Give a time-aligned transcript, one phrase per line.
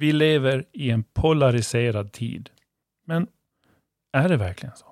[0.00, 2.50] Vi lever i en polariserad tid.
[3.04, 3.26] Men
[4.12, 4.86] är det verkligen så?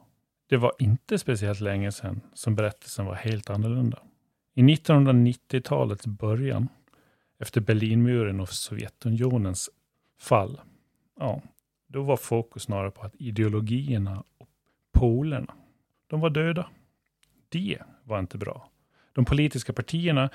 [0.48, 4.02] Det var inte speciellt länge sedan som berättelsen var helt annorlunda.
[4.54, 6.68] I 1990-talets början,
[7.38, 9.70] efter Berlinmuren och Sovjetunionens
[10.20, 10.60] fall,
[11.18, 11.42] ja,
[11.86, 14.48] då var fokus snarare på att ideologierna och
[14.92, 15.54] polerna,
[16.06, 16.68] de var döda.
[17.48, 18.70] Det var inte bra.
[19.12, 20.30] De politiska partierna,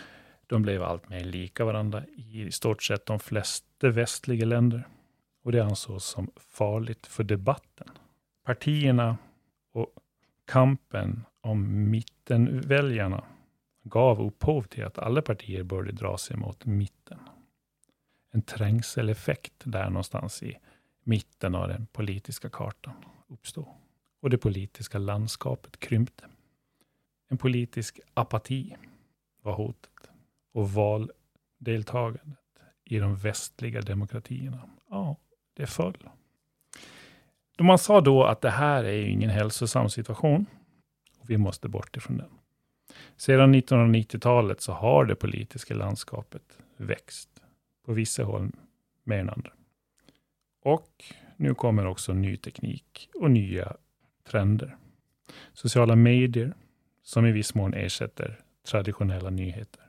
[0.53, 4.87] de blev allt mer lika varandra i stort sett de flesta västliga länder.
[5.43, 7.87] Och det ansågs som farligt för debatten.
[8.43, 9.17] Partierna
[9.71, 9.95] och
[10.45, 13.23] kampen om mittenväljarna
[13.83, 17.19] gav upphov till att alla partier började dra sig mot mitten.
[18.31, 20.57] En trängseleffekt där någonstans i
[21.03, 23.67] mitten av den politiska kartan uppstod.
[24.21, 26.25] Och det politiska landskapet krympte.
[27.29, 28.75] En politisk apati
[29.41, 29.89] var hotet.
[30.53, 32.39] Och valdeltagandet
[32.83, 35.17] i de västliga demokratierna, ja,
[35.53, 36.09] det föll.
[37.59, 40.45] Man sa då att det här är ingen hälsosam situation.
[41.19, 42.29] Och vi måste bort ifrån den.
[43.15, 47.29] Sedan 1990-talet så har det politiska landskapet växt.
[47.85, 48.51] På vissa håll
[49.03, 49.51] mer än andra.
[50.63, 51.03] Och
[51.37, 53.73] nu kommer också ny teknik och nya
[54.23, 54.77] trender.
[55.53, 56.53] Sociala medier
[57.03, 59.82] som i viss mån ersätter traditionella nyheter.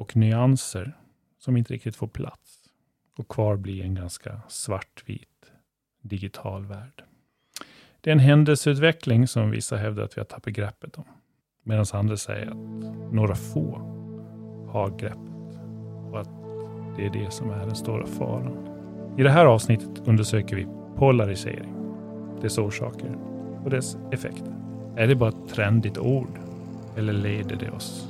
[0.00, 0.92] Och nyanser
[1.38, 2.70] som inte riktigt får plats.
[3.16, 5.52] Och kvar blir en ganska svartvit
[6.02, 7.04] digital värld.
[8.00, 11.04] Det är en händelseutveckling som vissa hävdar att vi har tappat greppet om.
[11.62, 12.56] Medan andra säger att
[13.12, 13.76] några få
[14.72, 15.60] har greppet.
[16.10, 16.30] Och att
[16.96, 18.68] det är det som är den stora faran.
[19.18, 21.74] I det här avsnittet undersöker vi polarisering,
[22.42, 23.18] dess orsaker
[23.64, 24.54] och dess effekter.
[24.96, 26.38] Är det bara ett trendigt ord?
[26.96, 28.09] Eller leder det oss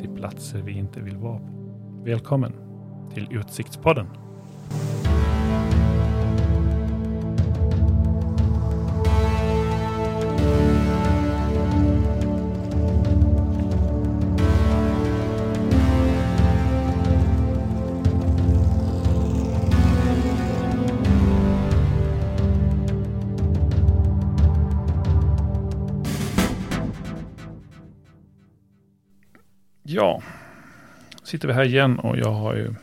[0.00, 1.50] till platser vi inte vill vara på?
[2.04, 2.52] Välkommen
[3.14, 4.06] till Utsiktspodden.
[29.82, 30.22] Ja,
[31.22, 32.74] sitter vi här igen och jag har ju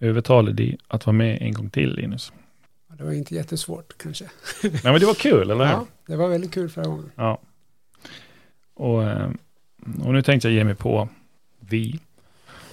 [0.00, 2.32] övertalat dig att vara med en gång till Linus.
[2.88, 4.24] Det var inte jättesvårt kanske.
[4.62, 5.72] Nej men det var kul, eller hur?
[5.72, 7.10] Ja, det var väldigt kul förra gången.
[7.14, 7.40] Ja.
[8.74, 9.30] Och, eh,
[10.04, 11.08] och nu tänkte jag ge mig på,
[11.60, 12.00] vi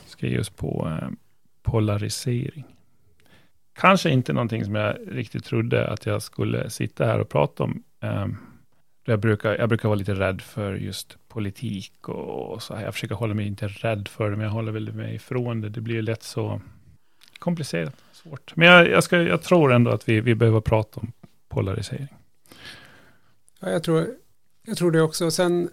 [0.06, 1.10] ska ge oss på eh,
[1.64, 2.66] polarisering.
[3.74, 7.84] Kanske inte någonting som jag riktigt trodde att jag skulle sitta här och prata om.
[9.03, 12.84] Jag brukar, jag brukar vara lite rädd för just politik och så här.
[12.84, 15.69] Jag försöker hålla mig inte rädd för det, men jag håller väl mig ifrån det.
[15.69, 16.62] Det blir lätt så
[17.39, 18.56] komplicerat, svårt.
[18.56, 21.12] Men jag, jag, ska, jag tror ändå att vi, vi behöver prata om
[21.50, 22.07] polarisering.
[23.59, 24.07] Ja, jag tror,
[24.67, 25.31] jag tror det också.
[25.31, 25.69] Sen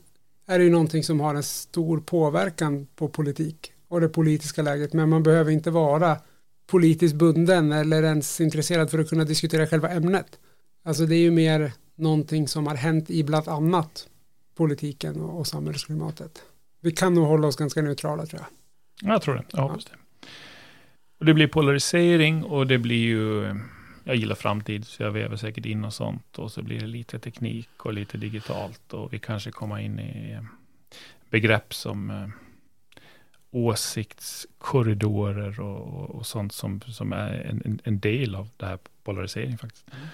[0.46, 4.92] är det ju någonting som har en stor påverkan på politik och det politiska läget,
[4.92, 6.16] men man behöver inte vara
[6.66, 10.38] politiskt bunden eller ens intresserad för att kunna diskutera själva ämnet.
[10.84, 14.08] Alltså det är ju mer någonting som har hänt i bland annat
[14.54, 16.42] politiken och, och samhällsklimatet.
[16.80, 18.48] Vi kan nog hålla oss ganska neutrala tror jag.
[19.12, 19.96] Jag tror det, jag hoppas ja.
[19.96, 20.02] det.
[21.18, 23.54] Och det blir polarisering och det blir ju,
[24.04, 26.38] jag gillar framtid så jag väver säkert in och sånt.
[26.38, 30.38] Och så blir det lite teknik och lite digitalt och vi kanske kommer in i
[31.30, 32.28] begrepp som eh,
[33.50, 39.86] åsiktskorridorer och, och sånt som, som är en, en del av det här polarisering faktiskt.
[39.92, 40.06] Mm.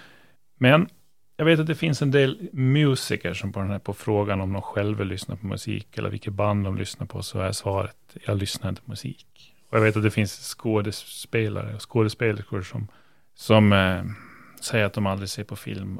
[0.56, 0.88] Men
[1.36, 4.52] jag vet att det finns en del musiker som på, den här, på frågan om
[4.52, 7.96] de själva lyssnar på musik eller vilket band de lyssnar på så är svaret
[8.26, 9.54] jag lyssnar inte på musik.
[9.70, 12.88] Och jag vet att det finns skådespelare och skådespelerskor som,
[13.34, 14.02] som eh,
[14.60, 15.98] säger att de aldrig ser på film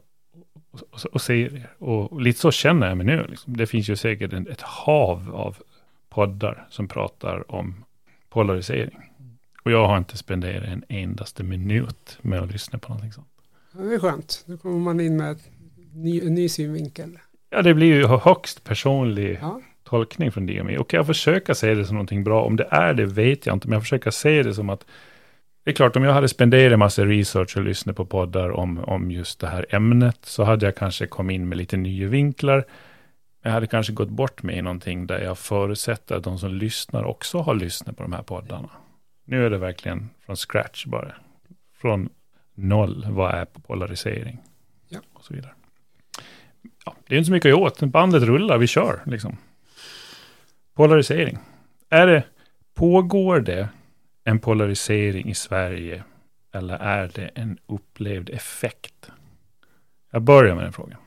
[0.70, 1.68] och, och, och serier.
[1.78, 3.26] Och, och, lite så känner jag mig nu.
[3.28, 3.56] Liksom.
[3.56, 5.56] Det finns ju säkert en, ett hav av
[6.08, 7.84] poddar som pratar om
[8.28, 9.10] polarisering.
[9.64, 13.33] Och jag har inte spenderat en endaste minut med att lyssna på någonting sånt.
[13.78, 14.44] Det är skönt.
[14.46, 15.38] Då kommer man in med
[15.92, 17.18] ny, en ny synvinkel.
[17.50, 19.60] Ja, det blir ju högst personlig ja.
[19.84, 20.78] tolkning från DMI.
[20.78, 22.44] Och jag försöker se det som någonting bra.
[22.44, 24.86] Om det är det vet jag inte, men jag försöker se det som att
[25.64, 29.10] det är klart, om jag hade spenderat massa research och lyssnat på poddar om, om
[29.10, 32.64] just det här ämnet, så hade jag kanske kommit in med lite nya vinklar.
[33.42, 37.04] Jag hade kanske gått bort med i någonting där jag förutsätter att de som lyssnar
[37.04, 38.70] också har lyssnat på de här poddarna.
[39.24, 41.14] Nu är det verkligen från scratch bara.
[41.80, 42.08] Från
[42.54, 44.38] noll, vad är polarisering?
[44.88, 45.00] Ja.
[45.12, 45.52] Och så vidare.
[46.84, 49.36] Ja, det är inte så mycket att göra åt, bandet rullar, vi kör liksom.
[50.74, 51.38] Polarisering.
[51.88, 52.24] Är det,
[52.74, 53.68] pågår det
[54.24, 56.04] en polarisering i Sverige
[56.52, 59.10] eller är det en upplevd effekt?
[60.10, 60.98] Jag börjar med den frågan.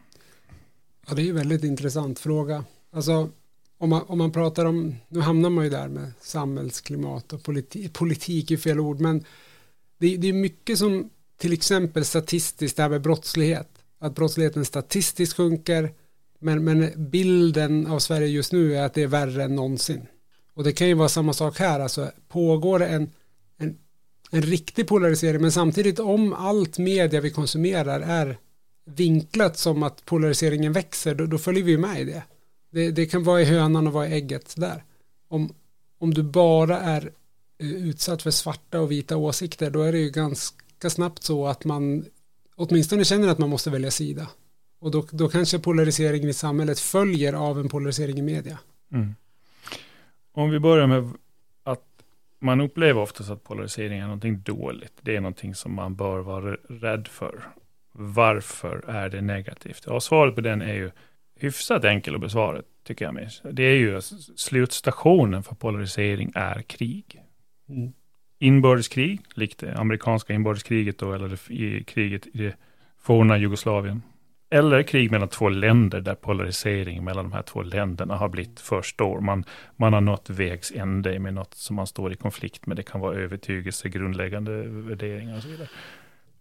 [1.08, 2.64] Ja, det är en väldigt intressant fråga.
[2.92, 3.30] Alltså,
[3.78, 7.94] om man, om man pratar om, nu hamnar man ju där med samhällsklimat och politik,
[7.94, 9.24] politik är fel ord, men
[9.98, 13.70] det, det är mycket som till exempel statistiskt, det här med brottslighet,
[14.00, 15.94] att brottsligheten statistiskt sjunker,
[16.40, 20.08] men, men bilden av Sverige just nu är att det är värre än någonsin.
[20.54, 23.10] Och det kan ju vara samma sak här, alltså pågår det en,
[23.58, 23.78] en,
[24.32, 28.38] en riktig polarisering, men samtidigt om allt media vi konsumerar är
[28.86, 32.24] vinklat som att polariseringen växer, då, då följer vi med i det.
[32.72, 32.92] det.
[32.92, 33.06] det.
[33.06, 34.84] kan vara i hönan och vara i ägget där.
[35.28, 35.54] Om,
[36.00, 37.12] om du bara är
[37.60, 41.66] eh, utsatt för svarta och vita åsikter, då är det ju ganska snabbt så att
[41.66, 42.06] man
[42.56, 44.30] åtminstone känner att man måste välja sida.
[44.80, 48.60] Och då, då kanske polariseringen i samhället följer av en polarisering i media.
[48.92, 49.16] Mm.
[50.32, 51.14] Om vi börjar med
[51.64, 51.86] att
[52.40, 54.94] man upplever oftast att polarisering är någonting dåligt.
[55.02, 57.44] Det är någonting som man bör vara rädd för.
[57.92, 59.84] Varför är det negativt?
[59.88, 60.92] Ja, svaret på den är ju
[61.36, 63.14] hyfsat enkel att besvara, tycker jag.
[63.14, 63.32] Med.
[63.52, 64.02] Det är ju
[64.36, 67.22] slutstationen för polarisering är krig.
[67.70, 67.94] Mm.
[68.40, 72.56] Inbördeskrig, likt det amerikanska inbördeskriget då, eller i kriget i det
[73.02, 74.02] forna Jugoslavien.
[74.50, 78.82] Eller krig mellan två länder där polarisering mellan de här två länderna har blivit för
[78.82, 79.22] stor.
[79.22, 79.44] Man,
[79.76, 82.78] man har nått vägs ände med något som man står i konflikt med.
[82.78, 85.68] Det kan vara övertygelse, grundläggande värderingar och så vidare.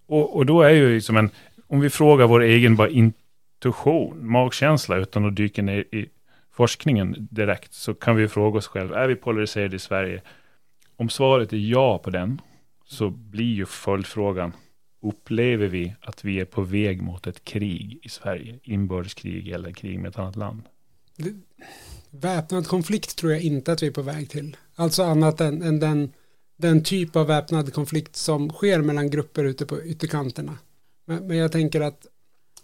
[0.06, 1.30] Och, och då är ju liksom en,
[1.66, 6.08] om vi frågar vår egen bara intuition, magkänsla, utan att dyka ner i
[6.52, 10.22] forskningen direkt, så kan vi fråga oss själva, är vi polariserade i Sverige?
[10.96, 12.40] Om svaret är ja på den,
[12.84, 14.52] så blir ju följdfrågan,
[15.02, 18.58] upplever vi att vi är på väg mot ett krig i Sverige?
[18.62, 20.62] Inbördeskrig eller krig med ett annat land?
[22.10, 24.56] Väpnad konflikt tror jag inte att vi är på väg till.
[24.74, 26.12] Alltså annat än, än den
[26.56, 30.58] den typ av väpnad konflikt som sker mellan grupper ute på ytterkanterna.
[31.04, 32.06] Men, men jag tänker att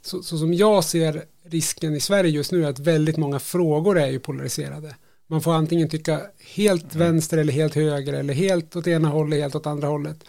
[0.02, 3.98] så, så, som jag ser risken i Sverige just nu är att väldigt många frågor
[3.98, 4.96] är ju polariserade.
[5.32, 6.20] Man får antingen tycka
[6.54, 7.06] helt mm.
[7.06, 10.24] vänster eller helt höger eller helt åt ena hållet, helt åt andra hållet.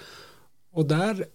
[0.72, 1.26] Och där,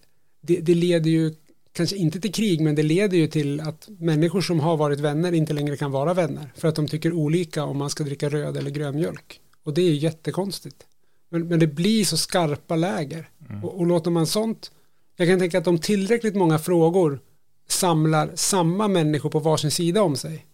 [0.41, 1.35] det, det leder ju
[1.73, 5.31] kanske inte till krig, men det leder ju till att människor som har varit vänner
[5.31, 8.57] inte längre kan vara vänner för att de tycker olika om man ska dricka röd
[8.57, 9.41] eller grön mjölk.
[9.63, 10.85] Och det är ju jättekonstigt.
[11.29, 13.29] Men, men det blir så skarpa läger.
[13.49, 13.63] Mm.
[13.63, 14.71] Och, och låter man sånt,
[15.15, 17.19] jag kan tänka att om tillräckligt många frågor
[17.67, 20.45] samlar samma människor på varsin sida om sig,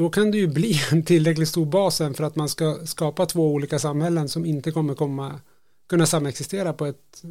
[0.00, 3.52] då kan det ju bli en tillräckligt stor bas för att man ska skapa två
[3.52, 5.40] olika samhällen som inte kommer komma,
[5.88, 7.22] kunna samexistera på ett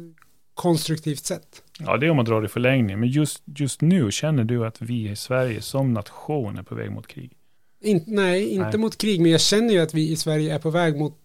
[0.54, 1.62] konstruktivt sätt.
[1.78, 3.00] Ja, det är om man drar det i förlängning.
[3.00, 6.90] Men just, just nu, känner du att vi i Sverige som nation är på väg
[6.90, 7.32] mot krig?
[7.80, 8.78] In, nej, inte nej.
[8.78, 11.16] mot krig, men jag känner ju att vi i Sverige är på väg mot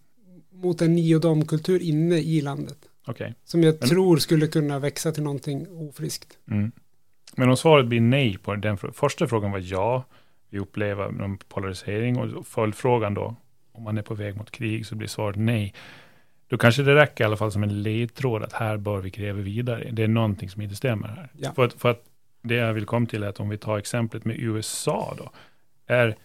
[0.52, 2.78] mot en ni och dom-kultur inne i landet.
[3.08, 3.34] Okay.
[3.44, 6.38] Som jag Men, tror skulle kunna växa till någonting ofriskt.
[6.52, 6.72] Mm.
[7.36, 10.06] Men om svaret blir nej på den första frågan var ja,
[10.50, 13.36] vi upplever en polarisering och följdfrågan då,
[13.72, 15.74] om man är på väg mot krig så blir svaret nej.
[16.48, 19.42] Då kanske det räcker i alla fall som en ledtråd att här bör vi gräva
[19.42, 19.90] vidare.
[19.92, 21.30] Det är någonting som inte stämmer här.
[21.38, 21.54] Ja.
[21.54, 22.04] För, att, för att
[22.42, 25.32] det jag vill komma till är att om vi tar exemplet med USA då,
[25.88, 26.16] är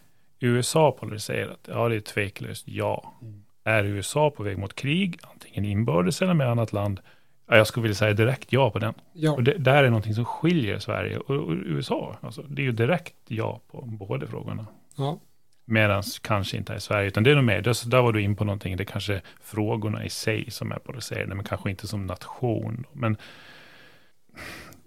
[0.40, 1.68] USA polariserat?
[1.68, 3.14] Ja, det är tveklöst ja.
[3.22, 3.44] Mm.
[3.64, 7.00] Är USA på väg mot krig, antingen inbördes eller med annat land?
[7.50, 8.94] Ja, jag skulle vilja säga direkt ja på den.
[9.12, 9.32] Ja.
[9.32, 12.16] Och det där är någonting som skiljer Sverige och, och USA.
[12.20, 14.66] Alltså, det är ju direkt ja på båda frågorna.
[14.96, 15.20] Ja.
[15.64, 18.36] Medan kanske inte är Sverige, utan det är nog mer, där, där var du in
[18.36, 22.06] på någonting, det är kanske frågorna i sig som är polariserade, men kanske inte som
[22.06, 22.86] nation.
[22.92, 23.16] Men,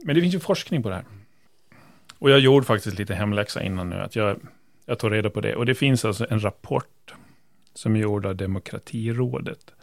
[0.03, 1.05] men det finns ju forskning på det här.
[2.19, 4.39] Och jag gjorde faktiskt lite hemläxa innan nu, att jag,
[4.85, 5.55] jag tog reda på det.
[5.55, 7.13] Och det finns alltså en rapport
[7.73, 9.73] som är gjord av Demokratirådet.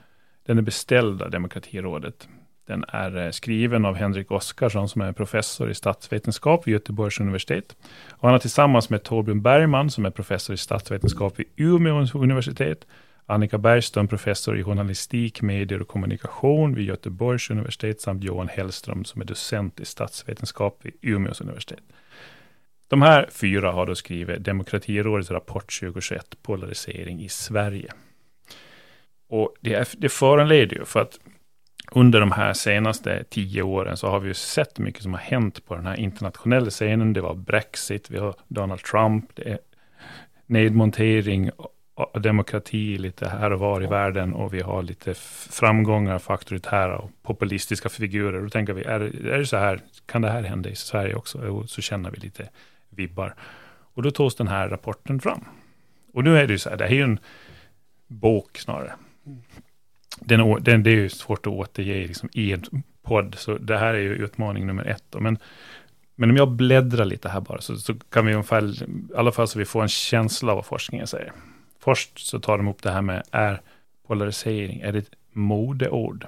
[0.46, 2.28] Den är beställd av Demokratirådet.
[2.70, 7.76] Den är eh, skriven av Henrik Oskarsson som är professor i statsvetenskap vid Göteborgs universitet.
[8.10, 12.86] Och han har tillsammans med Torbjörn Bergman som är professor i statsvetenskap vid Umeå universitet,
[13.26, 19.20] Annika Bergström, professor i journalistik, medier och kommunikation vid Göteborgs universitet samt Johan Hellström som
[19.20, 21.82] är docent i statsvetenskap vid Umeå universitet.
[22.88, 27.92] De här fyra har då skrivit Demokratirådets rapport 2021, Polarisering i Sverige.
[29.28, 31.18] Och det, är, det föranleder ju för att
[31.90, 35.66] under de här senaste tio åren så har vi ju sett mycket som har hänt
[35.66, 37.12] på den här internationella scenen.
[37.12, 39.58] Det var Brexit, vi har Donald Trump, det är
[40.46, 41.50] nedmontering
[41.94, 45.14] av demokrati lite här och var i världen och vi har lite
[45.50, 48.42] framgångar för auktoritära och populistiska figurer.
[48.42, 51.14] Då tänker vi, är det, är det så här, kan det här hända i Sverige
[51.14, 51.38] också?
[51.38, 52.48] Och så känner vi lite
[52.88, 53.34] vibbar.
[53.94, 55.44] Och då togs den här rapporten fram.
[56.12, 57.18] Och nu är det ju så här, det här är ju en
[58.06, 58.92] bok snarare.
[60.18, 63.94] Den, den, det är ju svårt att återge liksom, i en podd, så det här
[63.94, 65.04] är ju utmaning nummer ett.
[65.10, 65.20] Då.
[65.20, 65.38] Men,
[66.14, 68.86] men om jag bläddrar lite här bara, så, så kan vi ungefär, i
[69.16, 71.32] alla fall så vi får en känsla av vad forskningen säger.
[71.78, 73.60] Först så tar de upp det här med, är
[74.06, 76.26] polarisering, är det ett modeord?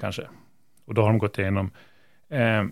[0.00, 0.22] Kanske.
[0.84, 1.70] Och då har de gått igenom
[2.28, 2.64] eh,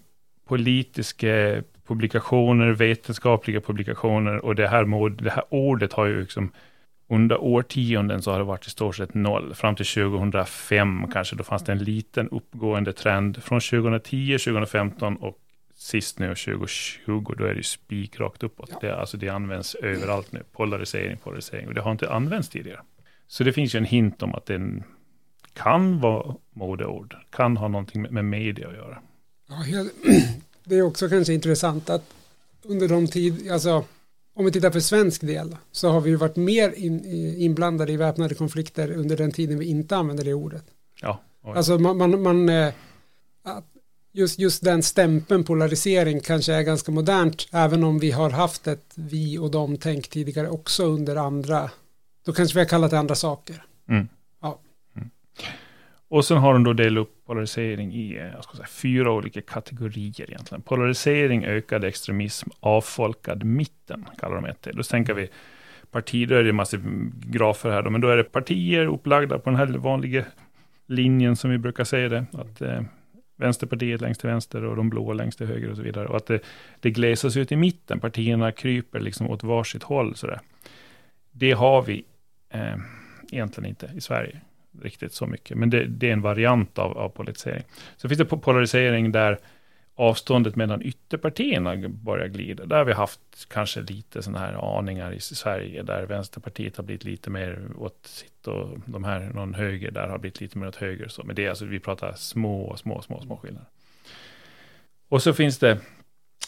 [0.46, 6.52] politiska publikationer, vetenskapliga publikationer och det här, mod, det här ordet har ju liksom
[7.08, 9.54] under årtionden så har det varit i stort sett noll.
[9.54, 13.42] Fram till 2005 kanske, då fanns det en liten uppgående trend.
[13.42, 15.38] Från 2010, 2015 och
[15.74, 18.70] sist nu 2020, då är det spikrakt uppåt.
[18.72, 18.78] Ja.
[18.80, 21.68] Det, alltså det används överallt nu, polarisering, polarisering.
[21.68, 22.80] Och det har inte använts tidigare.
[23.26, 24.82] Så det finns ju en hint om att det
[25.52, 28.98] kan vara modeord, kan ha någonting med, med media att göra.
[29.48, 29.84] Ja,
[30.64, 32.04] det är också kanske intressant att
[32.62, 33.84] under de tid, alltså
[34.38, 37.04] om vi tittar för svensk del så har vi ju varit mer in,
[37.38, 40.64] inblandade i väpnade konflikter under den tiden vi inte använder det ordet.
[41.02, 41.20] Ja.
[41.42, 41.56] Oj.
[41.56, 42.72] Alltså man, man, man eh,
[44.12, 48.92] just, just den stämpeln polarisering kanske är ganska modernt även om vi har haft ett
[48.94, 51.70] vi och dem tänk tidigare också under andra
[52.24, 53.64] då kanske vi har kallat det andra saker.
[53.88, 54.08] Mm.
[54.40, 54.58] Ja.
[54.96, 55.10] Mm.
[56.08, 59.40] Och sen har de då delat upp polarisering i eh, jag ska säga, fyra olika
[59.40, 60.62] kategorier egentligen.
[60.62, 64.72] Polarisering, ökad extremism, avfolkad mitten kallar de det.
[64.72, 65.28] Då tänker vi
[65.90, 66.80] partier, då är det massor
[67.30, 70.24] grafer här, då, men då är det partier upplagda på den här vanliga
[70.86, 72.24] linjen som vi brukar säga det.
[72.32, 72.82] Att eh,
[73.36, 76.08] Vänsterpartiet längst till vänster och de blå längst till höger och så vidare.
[76.08, 76.40] Och att det,
[76.80, 80.14] det glesas ut i mitten, partierna kryper liksom åt varsitt håll.
[80.14, 80.40] Sådär.
[81.30, 82.04] Det har vi
[82.50, 82.76] eh,
[83.32, 84.40] egentligen inte i Sverige
[84.82, 85.56] riktigt så mycket.
[85.56, 87.62] Men det, det är en variant av, av polarisering.
[87.96, 89.38] Så finns det polarisering där
[89.98, 92.66] avståndet mellan ytterpartierna börjar glida.
[92.66, 97.04] Där har vi haft kanske lite sådana här aningar i Sverige, där Vänsterpartiet har blivit
[97.04, 100.76] lite mer åt sitt och de här, någon höger, där har blivit lite mer åt
[100.76, 101.08] höger.
[101.08, 101.24] Så.
[101.24, 103.68] Men det är alltså, vi pratar små, små, små, små skillnader.
[105.08, 105.78] Och så finns det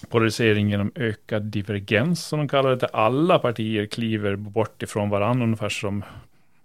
[0.08, 5.44] polarisering genom ökad divergens, som de kallar det, där alla partier kliver bort ifrån varandra,
[5.44, 6.04] ungefär som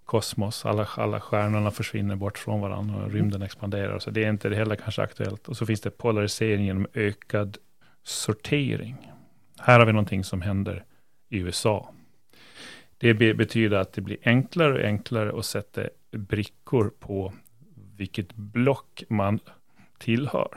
[0.06, 3.98] kosmos, alla, alla stjärnorna försvinner bort från varandra och rymden expanderar.
[3.98, 5.48] Så det är inte det heller kanske aktuellt.
[5.48, 7.58] Och så finns det polarisering genom ökad
[8.02, 9.12] sortering.
[9.58, 10.84] Här har vi någonting som händer
[11.28, 11.90] i USA.
[12.98, 17.32] Det betyder att det blir enklare och enklare att sätta brickor på
[17.96, 19.40] vilket block man
[19.98, 20.56] tillhör.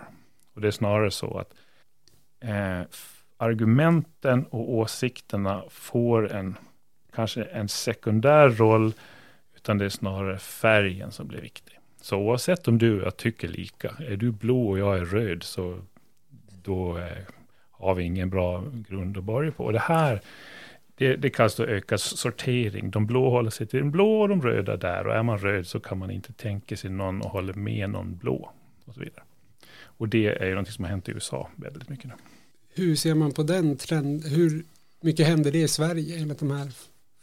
[0.54, 1.54] Och det är snarare så att
[2.40, 2.82] eh,
[3.38, 6.58] argumenten och åsikterna får en
[7.16, 8.94] kanske en sekundär roll
[9.70, 11.80] utan det är snarare färgen som blir viktig.
[12.02, 15.44] Så oavsett om du och jag tycker lika, är du blå och jag är röd,
[15.44, 15.80] så
[16.64, 17.26] då är,
[17.72, 19.64] har vi ingen bra grund att börja på.
[19.64, 20.22] Och det här,
[20.96, 22.92] det, det kallas då ökad sortering.
[22.92, 25.08] De blå håller sig till den blå och de röda där.
[25.08, 28.18] Och är man röd så kan man inte tänka sig någon och håller med någon
[28.18, 28.52] blå.
[28.86, 29.24] Och så vidare.
[29.82, 32.14] Och det är ju någonting som har hänt i USA väldigt mycket nu.
[32.74, 34.32] Hur ser man på den trenden?
[34.32, 34.64] Hur
[35.02, 36.72] mycket händer det i Sverige enligt de här?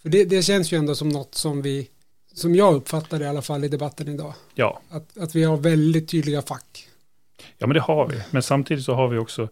[0.03, 1.91] För det, det känns ju ändå som något som vi
[2.37, 4.35] som jag uppfattar det i alla fall i debatten idag.
[4.55, 4.81] Ja.
[4.90, 6.88] Att, att vi har väldigt tydliga fack.
[7.59, 8.23] Ja, men det har vi.
[8.31, 9.49] Men samtidigt så har vi också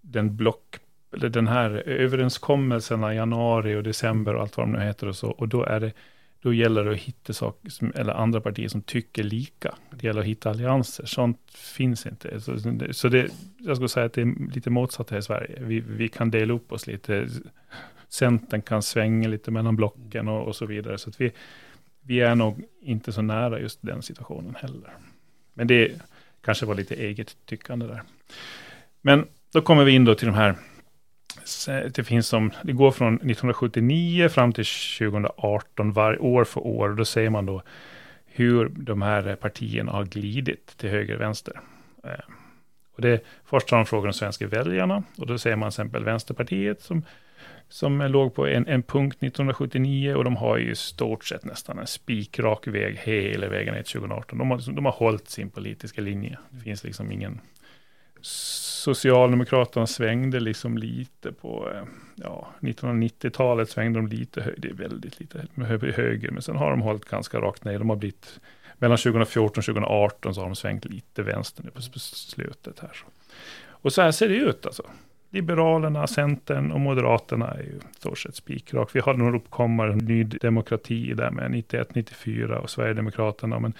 [0.00, 0.78] den block,
[1.16, 5.16] eller den här överenskommelsen i januari och december och allt vad de nu heter och
[5.16, 5.30] så.
[5.30, 5.92] Och då är det,
[6.42, 9.74] då gäller det att hitta saker, som, eller andra partier som tycker lika.
[9.90, 11.06] Det gäller att hitta allianser.
[11.06, 12.40] Sånt finns inte.
[12.40, 12.58] Så,
[12.90, 13.28] så det,
[13.58, 15.58] jag skulle säga att det är lite motsatt här i Sverige.
[15.60, 17.28] Vi, vi kan dela upp oss lite.
[18.08, 20.98] Centern kan svänga lite mellan blocken och, och så vidare.
[20.98, 21.32] Så att vi,
[22.06, 24.90] vi är nog inte så nära just den situationen heller.
[25.54, 25.92] Men det
[26.40, 28.02] kanske var lite eget tyckande där.
[29.00, 30.54] Men då kommer vi in då till de här,
[31.94, 34.64] det finns som, det går från 1979 fram till
[34.98, 37.62] 2018, varje år för år, och då ser man då
[38.26, 41.60] hur de här partierna har glidit till höger och vänster.
[42.04, 42.10] Eh,
[42.94, 46.04] och det, först har de frågat de svenska väljarna, och då ser man till exempel
[46.04, 47.02] Vänsterpartiet som
[47.68, 51.86] som låg på en, en punkt 1979 och de har ju stort sett nästan en
[51.86, 54.38] spikrak väg hela vägen ner till 2018.
[54.38, 56.38] De har, liksom, de har hållit sin politiska linje.
[56.50, 57.40] Det finns liksom ingen...
[58.20, 61.82] Socialdemokraterna svängde liksom lite på, eh,
[62.16, 65.46] ja, 1990-talet svängde de lite höger, det är väldigt lite
[65.96, 67.78] höger, men sen har de hållit ganska rakt ner.
[67.78, 68.40] De har blivit,
[68.78, 72.96] mellan 2014 och 2018 så har de svängt lite vänster nu på slutet här.
[73.68, 74.82] Och så här ser det ut alltså.
[75.30, 78.90] Liberalerna, Centern och Moderaterna är ju stort sett spikrak.
[78.92, 83.58] Vi har några uppkommare, Ny Demokrati där med 91, 94 och Sverigedemokraterna.
[83.58, 83.72] Men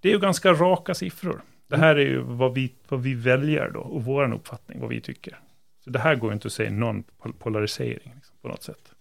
[0.00, 1.40] det är ju ganska raka siffror.
[1.66, 5.00] Det här är ju vad vi, vad vi väljer då och vår uppfattning, vad vi
[5.00, 5.38] tycker.
[5.84, 7.04] Så det här går inte att säga någon
[7.38, 8.92] polarisering liksom, på något sätt.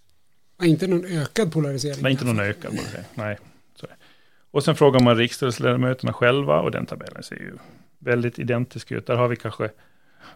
[0.64, 2.04] Inte någon ökad polarisering?
[2.04, 3.06] Nej, inte någon ökad polarisering.
[3.16, 3.38] Nej.
[3.76, 3.88] Så.
[4.52, 7.54] Och sen frågar man riksdagsledamöterna själva och den tabellen ser ju
[8.00, 9.06] väldigt identiska ut.
[9.06, 9.70] Där har vi kanske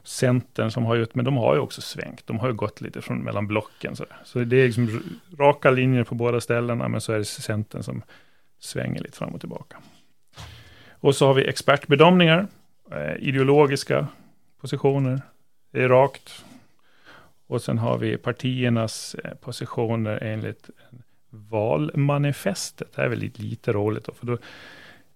[0.03, 2.27] Centern som har gjort, men de har ju också svängt.
[2.27, 3.95] De har ju gått lite från mellan blocken.
[3.95, 5.03] Så, så det är liksom
[5.39, 8.01] raka linjer på båda ställena, men så är det Centern som
[8.59, 9.77] svänger lite fram och tillbaka.
[10.91, 12.47] Och så har vi expertbedömningar,
[12.91, 14.07] eh, ideologiska
[14.61, 15.21] positioner.
[15.71, 16.45] Det är rakt.
[17.47, 20.69] Och sen har vi partiernas eh, positioner enligt
[21.29, 22.95] valmanifestet.
[22.95, 24.37] Det är väl lite, lite roligt då, för då,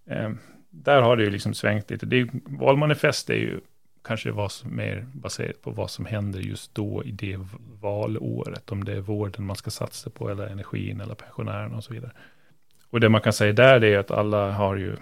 [0.05, 0.29] eh,
[0.69, 2.05] där har det ju liksom svängt lite.
[2.05, 3.59] Det är, valmanifest är ju
[4.05, 7.39] kanske var mer baserat på vad som händer just då i det
[7.81, 8.71] valåret.
[8.71, 12.11] Om det är vården man ska satsa på eller energin eller pensionärerna och så vidare.
[12.89, 14.95] Och det man kan säga där är att alla har ju,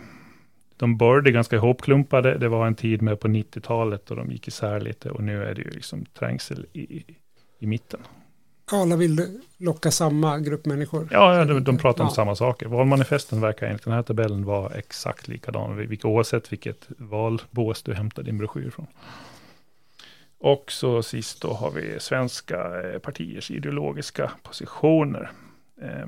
[0.77, 2.37] de började ganska ihopklumpade.
[2.37, 5.55] Det var en tid med på 90-talet och de gick isär lite och nu är
[5.55, 7.03] det ju liksom trängsel i,
[7.59, 7.99] i mitten.
[8.73, 11.07] Alla vill locka samma grupp människor.
[11.11, 12.15] Ja, de, de pratar om ja.
[12.15, 12.65] samma saker.
[12.65, 18.37] Valmanifesten verkar enligt den här tabellen vara exakt likadan, oavsett vilket valbås du hämtar din
[18.37, 18.87] broschyr från.
[20.39, 25.31] Och så sist då har vi svenska eh, partiers ideologiska positioner.
[25.81, 26.07] Eh,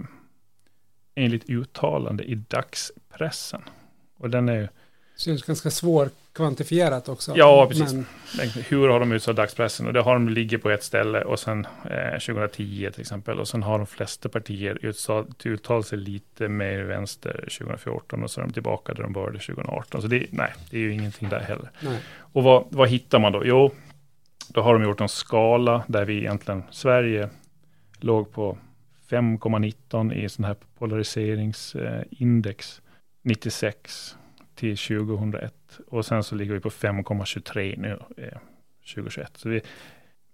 [1.16, 3.62] enligt uttalande i dagspressen.
[4.18, 4.68] Och den är ju
[5.16, 5.72] Syns ganska
[6.36, 7.34] svårkvantifierat också.
[7.36, 7.94] Ja, precis.
[7.94, 8.06] Men...
[8.68, 9.88] Hur har de utsatt dagspressen?
[9.88, 13.40] Och det har de ligger på ett ställe och sen eh, 2010 till exempel.
[13.40, 14.86] Och sen har de flesta partier
[15.46, 20.02] uttalat sig lite mer vänster 2014 och så är de tillbaka där de började 2018.
[20.02, 21.72] Så det, nej, det är ju ingenting där heller.
[21.80, 22.00] Nej.
[22.34, 23.46] Och vad, vad hittar man då?
[23.46, 23.72] Jo,
[24.50, 27.30] då har de gjort en skala där vi egentligen, Sverige
[28.00, 28.58] låg på
[29.10, 32.82] 5,19 i sån här polariseringsindex
[33.24, 34.16] 96
[34.56, 35.54] till 2001.
[35.88, 38.38] Och sen så ligger vi på 5,23 nu, eh,
[38.94, 39.38] 2021.
[39.38, 39.62] Så vi,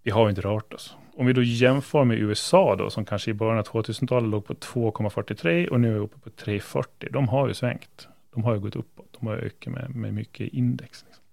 [0.03, 0.95] vi har inte rört oss.
[1.13, 4.53] Om vi då jämför med USA då, som kanske i början av 2000-talet låg på
[4.53, 6.85] 2,43 och nu är vi uppe på 3,40.
[7.11, 8.07] De har ju svängt.
[8.33, 9.17] De har ju gått uppåt.
[9.19, 11.05] De har ökat med, med mycket index.
[11.07, 11.23] Liksom.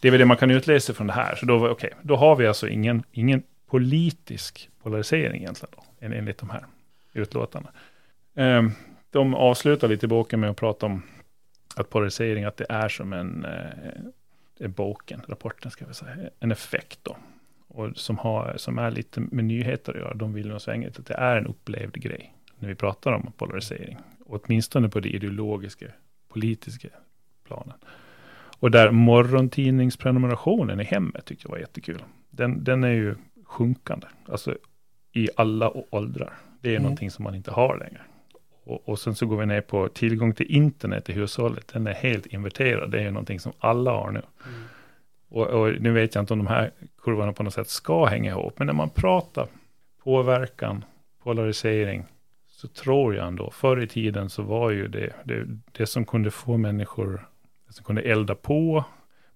[0.00, 1.34] Det är väl det man kan utläsa från det här.
[1.34, 6.50] Så då, okay, då har vi alltså ingen, ingen politisk polarisering egentligen då, enligt de
[6.50, 6.64] här
[7.12, 7.72] utlåtandena.
[8.34, 8.72] Um, ehm,
[9.10, 11.02] de avslutar lite i boken med att prata om
[11.80, 13.44] att polarisering, att det är som en,
[14.60, 17.16] eh, boken, rapporten ska vi säga, en effekt då.
[17.68, 21.06] Och som, har, som är lite med nyheter att göra, de vill nog svänga att
[21.06, 23.98] det är en upplevd grej när vi pratar om polarisering.
[24.26, 25.86] Och åtminstone på det ideologiska,
[26.28, 26.88] politiska
[27.44, 27.74] planen.
[28.58, 32.02] Och där morgontidningsprenumerationen i hemmet tyckte jag var jättekul.
[32.30, 33.14] Den, den är ju
[33.44, 34.56] sjunkande, alltså
[35.12, 36.34] i alla åldrar.
[36.60, 36.82] Det är mm.
[36.82, 38.02] någonting som man inte har längre.
[38.64, 41.68] Och, och sen så går vi ner på tillgång till internet i hushållet.
[41.72, 42.90] Den är helt inverterad.
[42.90, 44.22] Det är ju någonting som alla har nu.
[44.46, 44.60] Mm.
[45.28, 46.70] Och, och, nu vet jag inte om de här
[47.02, 48.58] kurvorna på något sätt ska hänga ihop.
[48.58, 49.46] Men när man pratar
[50.02, 50.84] påverkan,
[51.22, 52.04] polarisering,
[52.48, 56.30] så tror jag ändå, förr i tiden så var ju det, det, det som kunde
[56.30, 57.28] få människor,
[57.66, 58.84] det som kunde elda på,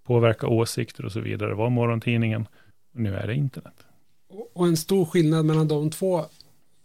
[0.04, 2.46] påverka åsikter och så vidare, var morgontidningen.
[2.94, 3.86] Och nu är det internet.
[4.54, 6.24] Och en stor skillnad mellan de två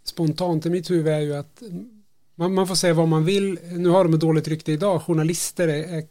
[0.03, 1.61] spontant i mitt huvud är ju att
[2.39, 3.59] man, man får säga vad man vill.
[3.71, 5.01] Nu har de ett dåligt rykte idag.
[5.01, 6.03] Journalister är, är,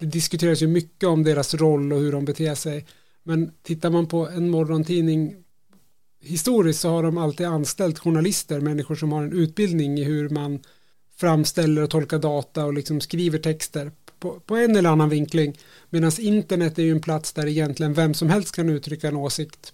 [0.00, 2.86] det diskuteras ju mycket om deras roll och hur de beter sig.
[3.22, 5.36] Men tittar man på en morgontidning
[6.20, 10.60] historiskt så har de alltid anställt journalister, människor som har en utbildning i hur man
[11.16, 15.58] framställer och tolkar data och liksom skriver texter på, på en eller annan vinkling.
[15.90, 19.72] Medan internet är ju en plats där egentligen vem som helst kan uttrycka en åsikt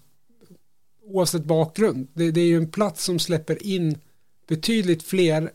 [1.04, 2.08] oavsett bakgrund.
[2.14, 3.98] Det, det är ju en plats som släpper in
[4.48, 5.50] betydligt fler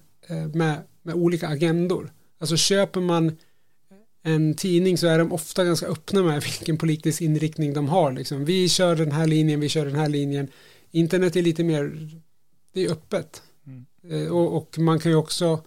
[0.53, 2.11] med, med olika agendor.
[2.39, 3.37] Alltså köper man
[4.25, 8.11] en tidning så är de ofta ganska öppna med vilken politisk inriktning de har.
[8.11, 8.45] Liksom.
[8.45, 10.47] Vi kör den här linjen, vi kör den här linjen.
[10.91, 12.09] Internet är lite mer,
[12.73, 13.41] det är öppet.
[13.67, 13.85] Mm.
[14.09, 15.63] Eh, och, och, man kan ju också,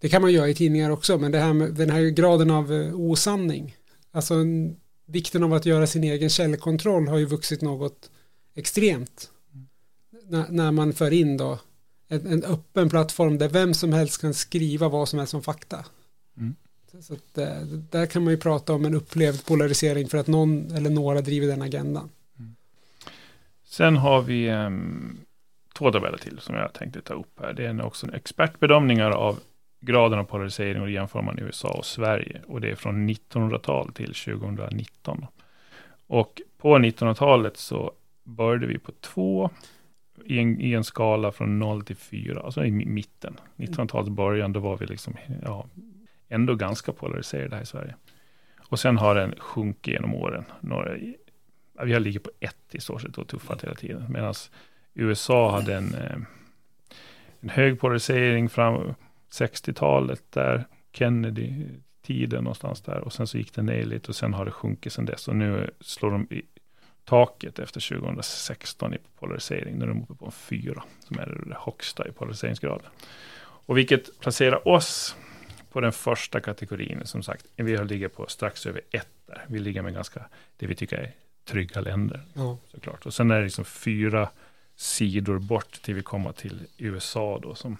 [0.00, 2.72] det kan man göra i tidningar också, men det här med den här graden av
[2.72, 3.76] eh, osanning,
[4.10, 8.10] alltså en, vikten av att göra sin egen källkontroll har ju vuxit något
[8.54, 9.30] extremt.
[9.54, 9.66] Mm.
[10.28, 11.58] När, när man för in då
[12.08, 15.84] en, en, öppen plattform där vem som helst kan skriva vad som helst som fakta.
[16.36, 16.54] Mm.
[17.00, 20.70] Så att, eh, där kan man ju prata om en upplevd polarisering för att någon
[20.70, 22.10] eller några driver den agendan.
[22.38, 22.54] Mm.
[23.64, 25.18] Sen har vi um,
[25.74, 27.52] två tabeller till som jag tänkte ta upp här.
[27.52, 29.40] Det är också expertbedömningar av
[29.80, 32.42] graden av polarisering och jämför man i USA och Sverige.
[32.46, 35.26] Och det är från 1900-tal till 2019.
[36.06, 37.92] Och på 1900-talet så
[38.24, 39.50] började vi på två
[40.24, 43.40] i en, i en skala från 0 till 4, alltså i mitten.
[43.56, 45.66] 1900-talets början, då var vi liksom, ja,
[46.28, 47.94] ändå ganska polariserade här i Sverige.
[48.68, 50.44] Och sen har den sjunkit genom åren.
[50.60, 50.94] Några,
[51.82, 54.06] vi har ligger på ett i stort sett och tuffat hela tiden.
[54.08, 54.34] Medan
[54.94, 56.16] USA hade en, eh,
[57.40, 58.94] en hög polarisering fram
[59.30, 61.66] 60-talet där Kennedy
[62.02, 64.92] tiden någonstans där och sen så gick det ner lite och sen har det sjunkit
[64.92, 66.28] sen dess och nu slår de
[67.04, 69.78] taket efter 2016 i polarisering.
[69.78, 72.86] Nu är de uppe på en fyra som är det högsta i polariseringsgraden.
[73.66, 75.16] Och vilket placerar oss
[75.72, 79.44] på den första kategorin, som sagt, vi ligger på strax över ett där.
[79.48, 80.24] Vi ligger med ganska,
[80.56, 81.12] det vi tycker är
[81.44, 82.20] trygga länder.
[82.34, 82.58] Ja.
[82.70, 83.06] Såklart.
[83.06, 84.28] Och sen är det liksom fyra
[84.76, 87.76] sidor bort till vi kommer till USA då, som,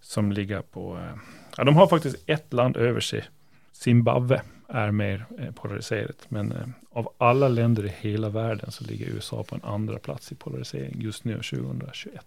[0.00, 1.16] som ligger på, eh,
[1.56, 3.24] ja de har faktiskt ett land över sig,
[3.82, 9.06] Zimbabwe är mer eh, polariserat, men eh, av alla länder i hela världen så ligger
[9.06, 12.24] USA på en andra plats i polarisering just nu 2021.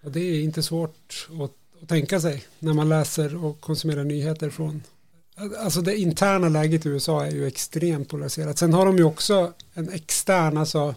[0.00, 4.50] Ja, det är inte svårt att att tänka sig när man läser och konsumerar nyheter
[4.50, 4.82] från
[5.58, 8.58] Alltså det interna läget i USA är ju extremt polariserat.
[8.58, 10.94] Sen har de ju också en extern, alltså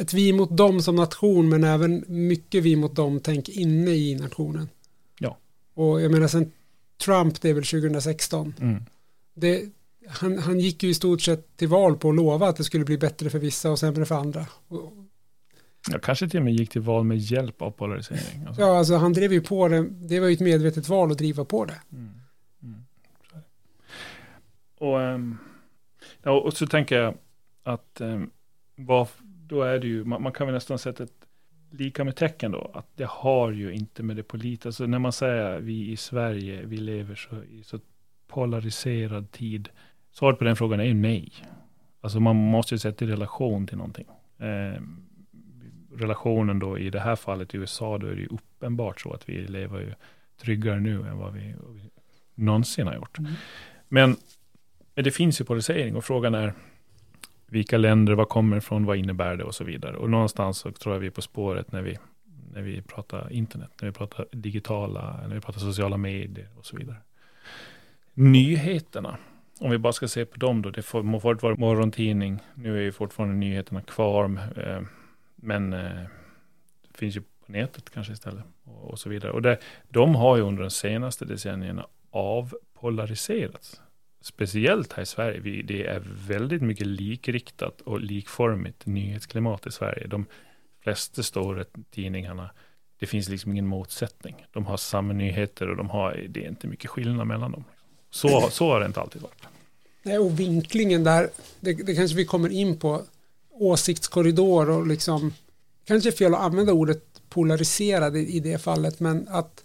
[0.00, 4.14] ett vi mot dem som nation men även mycket vi mot dem tänk inne i
[4.14, 4.68] nationen.
[5.18, 5.36] Ja.
[5.74, 6.52] Och jag menar sen
[7.00, 8.54] Trump, det är väl 2016.
[8.60, 8.82] Mm.
[9.34, 9.64] Det,
[10.08, 12.84] han, han gick ju i stort sett till val på att lova att det skulle
[12.84, 14.46] bli bättre för vissa och sämre för andra.
[15.90, 18.46] Jag kanske till och med gick till val med hjälp av polarisering.
[18.46, 18.62] Alltså.
[18.62, 19.88] Ja, alltså han drev ju på det.
[19.90, 21.80] Det var ju ett medvetet val att driva på det.
[21.92, 22.10] Mm.
[22.62, 22.84] Mm.
[24.78, 25.38] Och, um,
[26.22, 27.14] ja, och så tänker jag
[27.62, 28.30] att um,
[28.76, 31.19] vad, då är det ju, man, man, kan väl nästan sätta ett
[31.70, 35.12] lika med tecken då, att det har ju inte med det politiska, alltså när man
[35.12, 37.78] säger vi i Sverige, vi lever så, i så
[38.28, 39.68] polariserad tid,
[40.12, 41.32] svaret på den frågan är ju nej.
[42.00, 44.06] Alltså man måste ju sätta i relation till någonting.
[44.38, 45.06] Um,
[45.94, 49.28] relationen då i det här fallet i USA, då är det ju uppenbart så att
[49.28, 49.94] vi lever ju
[50.40, 51.82] tryggare nu än vad vi, vad vi
[52.34, 53.18] någonsin har gjort.
[53.18, 53.32] Mm.
[53.88, 54.16] Men
[54.94, 56.54] det finns ju polarisering och frågan är
[57.50, 59.96] vilka länder, vad kommer ifrån, vad innebär det och så vidare.
[59.96, 61.98] Och någonstans så tror jag vi är på spåret när vi,
[62.52, 66.76] när vi pratar internet, när vi pratar digitala, när vi pratar sociala medier och så
[66.76, 66.96] vidare.
[68.14, 69.16] Nyheterna,
[69.60, 72.82] om vi bara ska se på dem då, det får, må vara morgontidning, nu är
[72.82, 74.82] ju fortfarande nyheterna kvar, eh,
[75.36, 76.06] men eh,
[76.94, 78.44] finns ju på nätet kanske istället.
[78.64, 79.32] Och, och så vidare.
[79.32, 79.58] Och det,
[79.88, 83.80] de har ju under de senaste decennierna avpolariserats.
[84.20, 85.40] Speciellt här i Sverige.
[85.40, 90.06] Vi, det är väldigt mycket likriktat och likformigt nyhetsklimat i Sverige.
[90.06, 90.26] De
[90.82, 92.50] flesta stora tidningarna,
[92.98, 94.46] det finns liksom ingen motsättning.
[94.52, 97.64] De har samma nyheter och de har, det är inte mycket skillnad mellan dem.
[98.10, 99.42] Så, så har det inte alltid varit.
[100.02, 101.30] Nej, och vinklingen där,
[101.60, 103.02] det, det kanske vi kommer in på
[103.50, 105.32] åsiktskorridor och liksom
[105.84, 109.64] kanske fel att använda ordet polariserad i, i det fallet men att,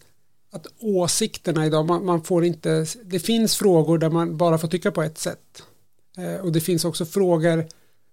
[0.55, 4.91] att åsikterna idag man, man, får inte det finns frågor där man bara får tycka
[4.91, 5.63] på ett sätt.
[6.17, 7.65] Eh, och det finns också frågor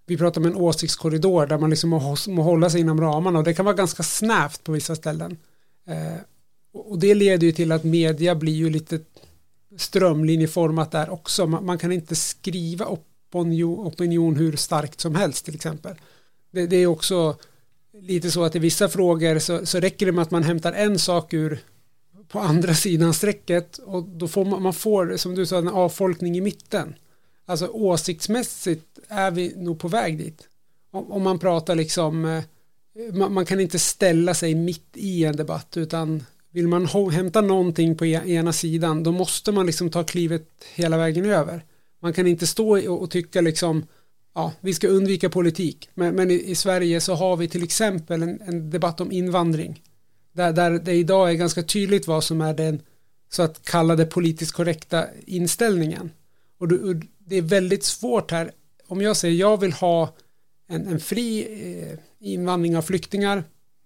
[0.06, 3.44] vi pratar om en åsiktskorridor där man liksom må, må hålla sig inom ramarna och
[3.44, 5.36] det kan vara ganska snävt på vissa ställen.
[5.86, 6.20] Eh,
[6.72, 9.00] och det leder ju till att media blir ju lite
[9.76, 11.46] strömlinjeformat där också.
[11.46, 15.94] Man, man kan inte skriva opinion, opinion hur starkt som helst till exempel.
[16.50, 17.36] Det, det, är också
[18.00, 20.98] lite så att i vissa frågor så, så räcker det med att man hämtar en
[20.98, 21.60] sak ur
[22.32, 26.36] på andra sidan strecket och då får man, man får, som du sa, en avfolkning
[26.36, 26.94] i mitten.
[27.46, 30.48] Alltså åsiktsmässigt är vi nog på väg dit.
[30.92, 32.42] Om, om man pratar liksom, eh,
[33.12, 37.96] man, man, kan inte ställa sig mitt i en debatt utan vill man hämta någonting
[37.96, 41.64] på e, ena sidan då måste man liksom ta klivet hela vägen över.
[42.02, 43.86] Man kan inte stå och tycka liksom
[44.34, 45.88] ja, vi ska undvika politik.
[45.94, 49.82] Men, men i, i, Sverige så har vi till exempel en, en, debatt om invandring.
[50.32, 52.82] Där, där det idag är ganska tydligt vad som är den
[53.30, 56.10] så att kalla det politiskt korrekta inställningen.
[56.58, 56.68] Och
[57.18, 58.52] det, är väldigt svårt här.
[58.86, 60.14] Om jag säger jag vill ha
[60.68, 61.46] en, en fri
[61.82, 63.44] eh, invandring av flyktingar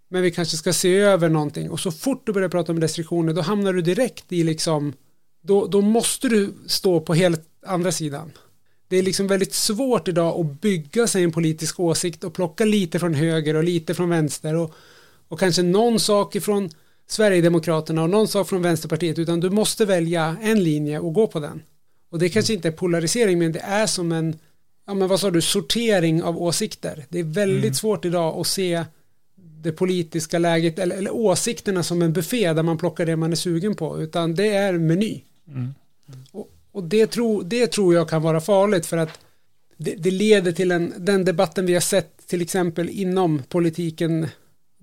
[0.08, 3.32] men vi kanske ska se över någonting och så fort du börjar prata om restriktioner
[3.32, 4.92] då hamnar du direkt i liksom
[5.42, 8.32] då, då måste du stå på helt andra sidan.
[8.88, 12.98] Det är liksom väldigt svårt idag att bygga sig en politisk åsikt och plocka lite
[12.98, 14.74] från höger och lite från vänster och,
[15.28, 16.70] och kanske någon sak ifrån
[17.06, 21.40] Sverigedemokraterna och någon sak från Vänsterpartiet utan du måste välja en linje och gå på
[21.40, 21.62] den.
[22.10, 24.38] Och det kanske inte är polarisering men det är som en,
[24.86, 27.04] ja men vad sa du, sortering av åsikter.
[27.08, 27.74] Det är väldigt mm.
[27.74, 28.84] svårt idag att se
[29.36, 33.36] det politiska läget eller, eller, åsikterna som en buffé där man plockar det man är
[33.36, 35.22] sugen på utan det är meny.
[35.48, 35.74] Mm.
[36.32, 39.18] Och, och det, tro, det tror jag kan vara farligt för att
[39.76, 44.28] det, det, leder till en, den debatten vi har sett till exempel inom politiken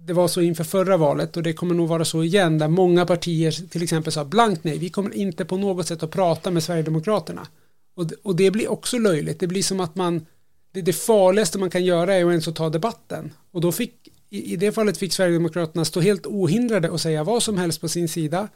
[0.06, 3.06] det var så inför förra valet och det kommer nog vara så igen där många
[3.06, 6.64] partier till exempel sa blankt nej, vi kommer inte på något sätt att prata med
[6.64, 7.48] Sverigedemokraterna.
[7.96, 10.26] Och, och det blir också löjligt, det blir som att man
[10.74, 13.34] det, det farligaste man kan göra är att ens att ta debatten.
[13.52, 17.44] Och då fick, i, i det fallet fick Sverigedemokraterna stå helt ohindrade och säga vad
[17.44, 18.48] som helst på sin sida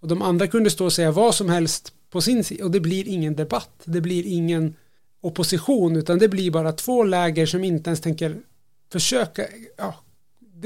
[0.00, 2.80] Och de andra kunde stå och säga vad som helst på sin sida och det
[2.80, 3.80] blir ingen debatt.
[3.84, 4.74] Det blir ingen
[5.20, 8.36] opposition utan det blir bara två läger som inte ens tänker
[8.92, 10.03] försöka, ja,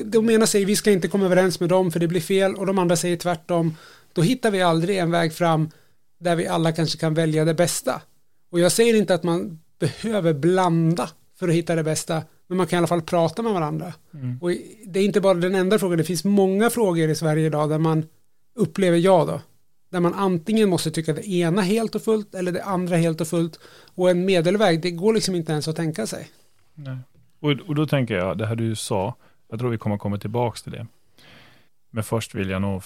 [0.04, 2.66] de ena säger vi ska inte komma överens med dem för det blir fel och
[2.66, 3.76] de andra säger tvärtom.
[4.12, 5.70] Då hittar vi aldrig en väg fram
[6.20, 8.02] där vi alla kanske kan välja det bästa.
[8.50, 12.66] Och jag säger inte att man behöver blanda för att hitta det bästa, men man
[12.66, 13.94] kan i alla fall prata med varandra.
[14.14, 14.38] Mm.
[14.40, 14.50] Och
[14.86, 17.78] det är inte bara den enda frågan, det finns många frågor i Sverige idag där
[17.78, 18.06] man
[18.54, 19.40] upplever jag då,
[19.90, 23.28] där man antingen måste tycka det ena helt och fullt eller det andra helt och
[23.28, 23.58] fullt
[23.94, 26.28] och en medelväg, det går liksom inte ens att tänka sig.
[26.74, 26.98] Nej.
[27.40, 29.14] Och, och då tänker jag, det här du sa,
[29.48, 30.86] jag tror vi kommer komma tillbaka till det.
[31.90, 32.82] Men först vill jag nog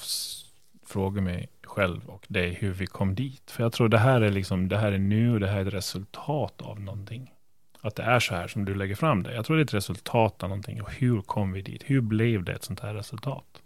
[0.86, 3.50] fråga mig själv och dig hur vi kom dit.
[3.50, 5.66] För jag tror det här är liksom, det här är nu och det här är
[5.66, 7.32] ett resultat av någonting.
[7.80, 9.34] Att det är så här som du lägger fram det.
[9.34, 10.82] Jag tror det är ett resultat av någonting.
[10.82, 11.82] Och hur kom vi dit?
[11.86, 13.62] Hur blev det ett sånt här resultat?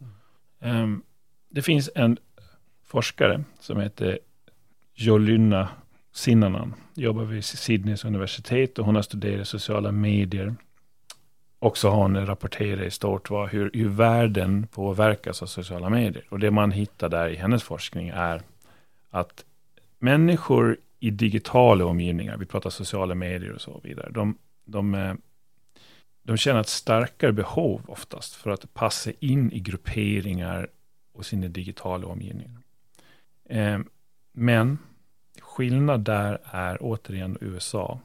[0.61, 0.82] Mm.
[0.82, 1.02] Um,
[1.48, 2.16] det finns en
[2.85, 4.18] forskare som heter
[4.94, 5.68] Jolynna
[6.12, 6.74] Sinnanan.
[6.94, 10.54] Jobbar vid Sydneys universitet och hon har studerat sociala medier
[11.59, 16.25] också har hon rapporterat i stort vad, hur, hur världen påverkas av sociala medier.
[16.29, 18.42] Och det man hittar där i hennes forskning är
[19.11, 19.45] att
[19.99, 25.14] människor i digitala omgivningar, vi pratar sociala medier och så vidare, de, de, eh,
[26.23, 30.69] de känner ett starkare behov oftast för att passa in i grupperingar
[31.12, 32.62] och sina digitala omgivningar.
[33.49, 33.79] Eh,
[34.33, 34.79] men
[35.40, 38.01] skillnad där är återigen USA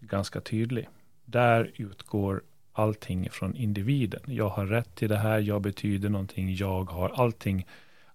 [0.00, 0.88] ganska tydlig.
[1.24, 2.42] Där utgår
[2.78, 4.20] allting från individen.
[4.26, 7.66] Jag har rätt till det här, jag betyder någonting, jag har allting.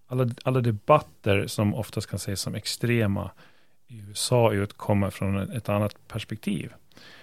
[0.06, 3.30] Alla, alla debatter som oftast kan ses som extrema
[3.88, 6.72] i USA utkommer från ett annat perspektiv.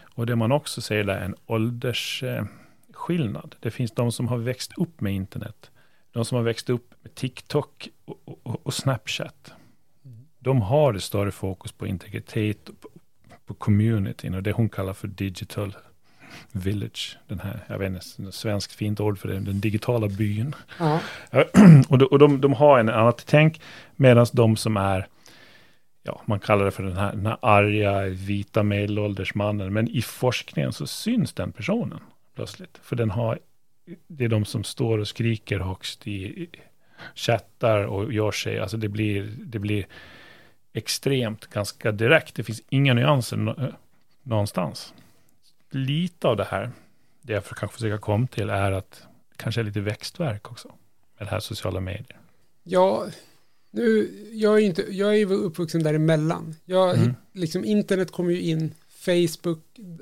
[0.02, 3.56] Och det man också ser är en åldersskillnad.
[3.60, 5.72] Det finns de som har växt upp med internet.
[6.12, 9.54] De som har växt upp med TikTok och, och, och Snapchat.
[10.40, 12.90] De har ett större fokus på integritet, på,
[13.46, 15.76] på communityn och det hon kallar för digital
[16.52, 20.56] village, den här, jag vet inte, svenskt fint ord för det, den digitala byn.
[20.80, 21.00] Ja.
[21.90, 23.62] och de, och de, de har en annat tänk,
[23.96, 25.08] medan de som är,
[26.04, 30.02] ja, man kallar det för den här, den här arga, vita medelålders mannen, men i
[30.02, 32.00] forskningen så syns den personen
[32.36, 33.40] plötsligt, för den har,
[34.08, 36.48] det är de som står och skriker högst i,
[37.16, 39.86] chattar och gör sig, alltså det blir, det blir
[40.74, 43.74] extremt ganska direkt, det finns inga nyanser
[44.24, 44.94] någonstans
[45.70, 46.72] lite av det här,
[47.22, 49.04] det jag kanske försöker komma till är att
[49.36, 50.68] kanske är lite växtverk också
[51.18, 52.20] med det här sociala medier.
[52.64, 53.08] Ja,
[53.72, 56.56] nu, jag är inte, jag är uppvuxen däremellan.
[56.66, 57.14] Jag, mm.
[57.34, 59.60] liksom, internet kom ju in, Facebook,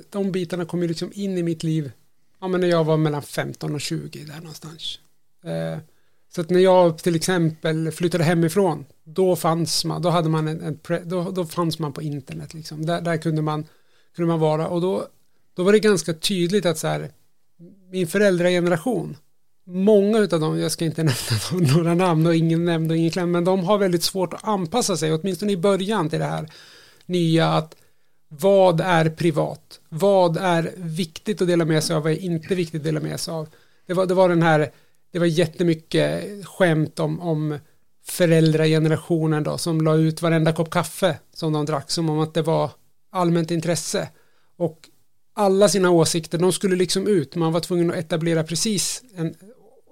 [0.09, 1.91] de bitarna kom ju liksom in i mitt liv,
[2.39, 4.99] ja men när jag var mellan 15 och 20 där någonstans.
[5.43, 5.79] Eh,
[6.29, 10.61] så att när jag till exempel flyttade hemifrån, då fanns man, då hade man en,
[10.61, 12.85] en pre, då, då fanns man på internet liksom.
[12.85, 13.65] Där, där kunde man,
[14.15, 15.07] kunde man vara och då
[15.57, 17.11] då var det ganska tydligt att så här,
[17.91, 19.17] min föräldrageneration,
[19.65, 21.03] många av dem, jag ska inte
[21.51, 24.43] nämna några namn och ingen nämnd och ingen kläm, men de har väldigt svårt att
[24.43, 26.49] anpassa sig, åtminstone i början till det här
[27.05, 27.75] nya att
[28.27, 29.79] vad är privat?
[29.89, 32.03] Vad är viktigt att dela med sig av?
[32.03, 33.49] Vad är inte viktigt att dela med sig av?
[33.87, 34.71] Det var, det var den här,
[35.11, 37.59] det var jättemycket skämt om, om
[38.05, 42.41] föräldragenerationen då som la ut varenda kopp kaffe som de drack som om att det
[42.41, 42.71] var
[43.11, 44.09] allmänt intresse.
[44.57, 44.89] Och
[45.37, 49.35] alla sina åsikter, de skulle liksom ut, man var tvungen att etablera precis en,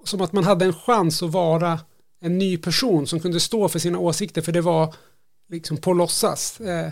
[0.04, 1.80] som att man hade en chans att vara
[2.20, 4.94] en ny person som kunde stå för sina åsikter, för det var
[5.48, 6.60] liksom på låtsas.
[6.60, 6.90] Eh,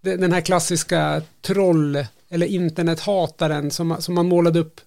[0.00, 4.80] den här klassiska troll eller internethataren som, som man målade upp,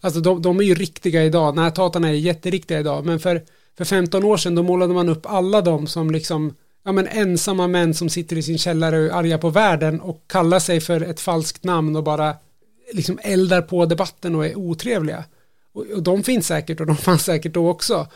[0.00, 3.42] alltså de, de är ju riktiga idag, näthatarna är jätteriktiga idag, men för,
[3.76, 6.54] för 15 år sedan då målade man upp alla de som liksom
[6.84, 10.24] ja, men ensamma män som sitter i sin källare och är arga på världen och
[10.26, 12.36] kallar sig för ett falskt namn och bara
[12.92, 15.24] liksom eldar på debatten och är otrevliga.
[15.72, 18.06] Och, och de finns säkert och de fanns säkert då också.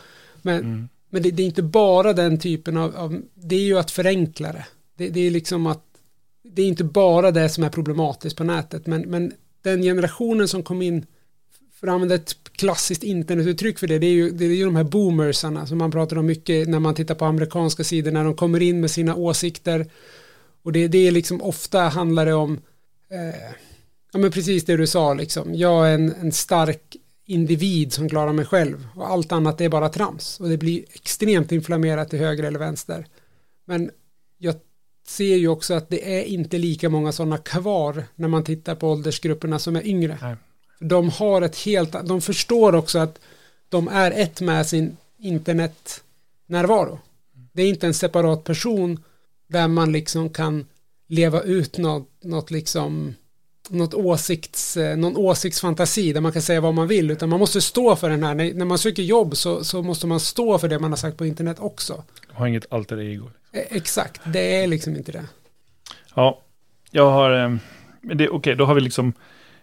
[0.41, 0.89] Men, mm.
[1.09, 4.51] men det, det, är inte bara den typen av, av, det är ju att förenkla
[4.51, 4.65] det.
[4.97, 5.09] det.
[5.09, 5.83] Det är liksom att,
[6.43, 10.63] det är inte bara det som är problematiskt på nätet, men, men den generationen som
[10.63, 11.05] kom in,
[11.79, 14.75] för att använda ett klassiskt internetuttryck för det, det är ju, det är ju de
[14.75, 18.35] här boomersarna som man pratar om mycket när man tittar på amerikanska sidor, när de
[18.35, 19.85] kommer in med sina åsikter.
[20.63, 22.59] Och det, det är liksom ofta handlar det om
[23.11, 23.55] eh,
[24.17, 25.55] Ja men precis det du sa liksom.
[25.55, 29.89] Jag är en, en stark individ som klarar mig själv och allt annat är bara
[29.89, 33.07] trams och det blir extremt inflammerat till höger eller vänster.
[33.65, 33.91] Men
[34.37, 34.55] jag
[35.07, 38.89] ser ju också att det är inte lika många sådana kvar när man tittar på
[38.89, 40.17] åldersgrupperna som är yngre.
[40.21, 40.35] Nej.
[40.79, 43.19] De har ett helt, de förstår också att
[43.69, 46.99] de är ett med sin internetnärvaro.
[47.53, 49.03] Det är inte en separat person
[49.47, 50.65] där man liksom kan
[51.07, 53.13] leva ut något, något liksom
[53.69, 57.61] något åsikts, eh, någon åsiktsfantasi där man kan säga vad man vill utan man måste
[57.61, 58.35] stå för den här.
[58.35, 61.17] När, när man söker jobb så, så måste man stå för det man har sagt
[61.17, 62.03] på internet också.
[62.27, 63.29] Har inget alter ego.
[63.51, 65.25] Eh, exakt, det är liksom inte det.
[66.15, 66.41] Ja,
[66.91, 67.57] jag har, eh,
[68.03, 69.13] okej, okay, då har vi liksom,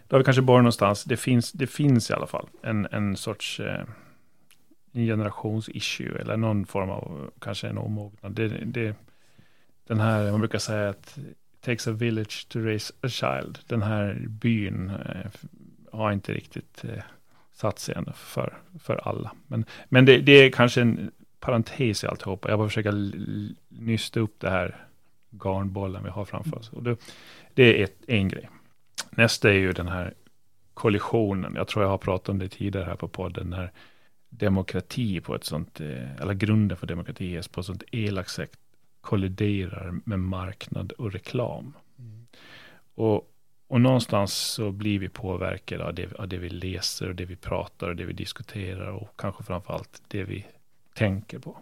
[0.07, 3.17] då har vi kanske bara någonstans, det finns, det finns i alla fall en, en
[3.17, 3.85] sorts eh,
[4.93, 8.31] generationsissue eller någon form av kanske en omognad.
[8.31, 8.95] Det, det,
[9.87, 11.17] den här, man brukar säga att
[11.65, 13.59] takes a village to raise a child.
[13.67, 15.31] Den här byn eh,
[15.91, 17.03] har inte riktigt eh,
[17.53, 19.31] satt sig än för, för alla.
[19.47, 22.49] Men, men det, det är kanske en parentes i alltihopa.
[22.49, 22.91] Jag bara försöka
[23.69, 24.85] nysta upp det här
[25.29, 26.69] garnbollen vi har framför oss.
[26.69, 26.97] Och det,
[27.53, 28.49] det är ett, en grej.
[29.09, 30.13] Nästa är ju den här
[30.73, 31.53] kollisionen.
[31.55, 33.49] Jag tror jag har pratat om det tidigare här på podden.
[33.49, 33.71] När
[34.29, 38.51] demokrati på ett sånt, eh, eller grunden för demokrati är på ett sånt elakt sätt
[39.05, 41.73] kolliderar med marknad och reklam.
[41.99, 42.27] Mm.
[42.95, 43.31] Och,
[43.67, 47.35] och någonstans så blir vi påverkade av det, av det vi läser och det vi
[47.35, 50.45] pratar och det vi diskuterar och kanske framförallt det vi
[50.93, 51.57] tänker på.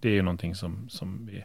[0.00, 1.44] Det är ju någonting som, som vi...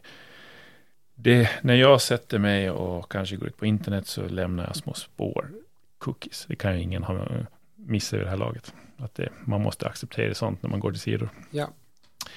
[1.16, 4.94] Det, när jag sätter mig och kanske går ut på internet så lämnar jag små
[4.94, 5.50] spår,
[5.98, 6.46] cookies.
[6.50, 7.28] Det kan ju ingen ha
[7.76, 8.74] missa i det här laget.
[8.98, 11.30] Att det, man måste acceptera sånt när man går till sidor.
[11.52, 11.70] Ja.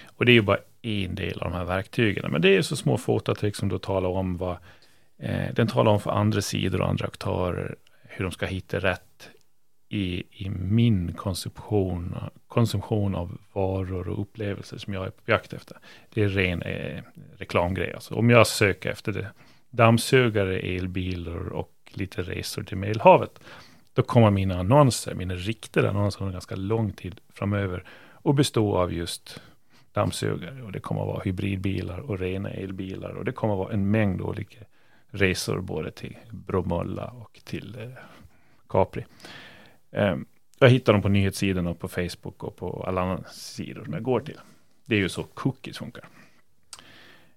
[0.07, 2.31] Och det är ju bara en del av de här verktygen.
[2.33, 4.57] Men det är så små fotavtryck som då talar om vad,
[5.18, 9.31] eh, den talar om för andra sidor och andra aktörer hur de ska hitta rätt
[9.88, 12.16] i, i min konsumtion,
[12.49, 15.77] konsumtion av varor och upplevelser som jag är på jakt efter.
[16.14, 17.03] Det är ren eh,
[17.37, 17.92] reklamgrej.
[17.92, 19.27] Alltså, om jag söker efter det,
[19.71, 23.40] dammsugare, elbilar och lite resor till Medelhavet,
[23.92, 28.92] då kommer mina annonser, mina riktade annonser under ganska lång tid framöver och bestå av
[28.92, 29.40] just
[29.92, 33.72] dammsugare och det kommer att vara hybridbilar och rena elbilar och det kommer att vara
[33.72, 34.59] en mängd olika
[35.11, 38.02] resor både till Bromölla och till eh,
[38.68, 39.05] Capri.
[39.90, 40.16] Eh,
[40.59, 44.20] jag hittar dem på nyhetssidorna på Facebook och på alla andra sidor som jag går
[44.20, 44.38] till.
[44.85, 46.09] Det är ju så cookies funkar.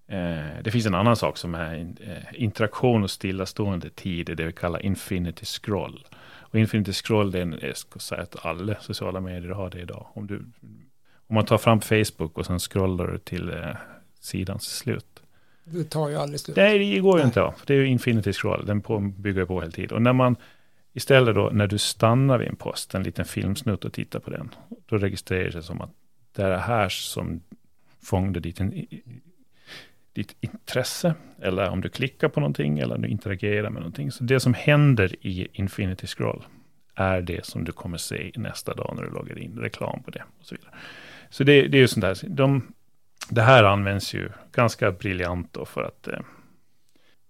[0.08, 4.54] Eh, det finns en annan sak som är eh, interaktion och stillastående tid, det vi
[4.54, 6.08] kallar infinity scroll.
[6.56, 9.80] Och infinity scroll, det är en, jag ska säga att alla sociala medier har det
[9.80, 10.08] idag.
[10.14, 10.46] Om du
[11.28, 13.76] om man tar fram Facebook och sen scrollar du till eh,
[14.20, 15.22] sidans slut.
[15.64, 16.58] Det tar ju aldrig slut.
[16.58, 17.54] Nej, det går ju inte.
[17.66, 19.96] Det är ju infinity scroll, den på, bygger på hela tiden.
[19.96, 20.36] Och när man
[20.94, 24.50] istället då, när du stannar vid en post, en liten filmsnutt och tittar på den,
[24.86, 25.90] då registrerar det som att
[26.36, 27.42] det är det här som
[28.04, 28.60] fångade ditt,
[30.14, 34.12] ditt intresse, eller om du klickar på någonting, eller om du interagerar med någonting.
[34.12, 36.46] Så det som händer i infinity scroll
[36.96, 40.24] är det som du kommer se nästa dag när du loggar in reklam på det
[40.40, 40.72] och så vidare.
[41.30, 42.18] Så det, det är ju sånt där.
[42.30, 42.74] De,
[43.30, 46.20] det här används ju ganska briljant då för att, eh,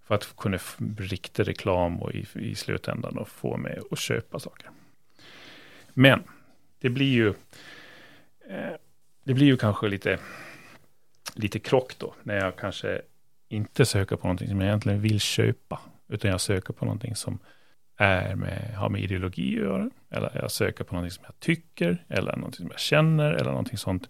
[0.06, 0.58] för att kunna
[0.98, 4.70] rikta reklam och i, i slutändan och få mig att köpa saker.
[5.88, 6.22] Men
[6.78, 7.28] det blir ju,
[8.48, 8.74] eh,
[9.24, 10.18] det blir ju kanske lite,
[11.34, 13.02] lite krock då, när jag kanske
[13.48, 17.38] inte söker på någonting som jag egentligen vill köpa, utan jag söker på någonting som
[17.96, 22.04] är med, har med ideologi att göra, eller jag söker på någonting som jag tycker,
[22.08, 24.08] eller någonting som jag känner, eller någonting sånt.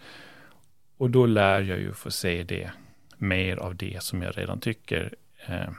[0.96, 2.70] Och då lär jag ju få se det,
[3.18, 5.14] mer av det som jag redan tycker.
[5.46, 5.70] Eh,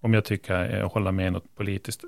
[0.00, 2.04] om jag tycker eh, jag håller med något politiskt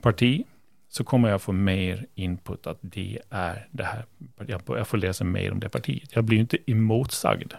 [0.00, 0.44] parti,
[0.88, 4.06] så kommer jag få mer input att det är det här.
[4.46, 6.10] Jag, får läsa mer om det partiet.
[6.12, 7.52] Jag blir ju inte emotsagd.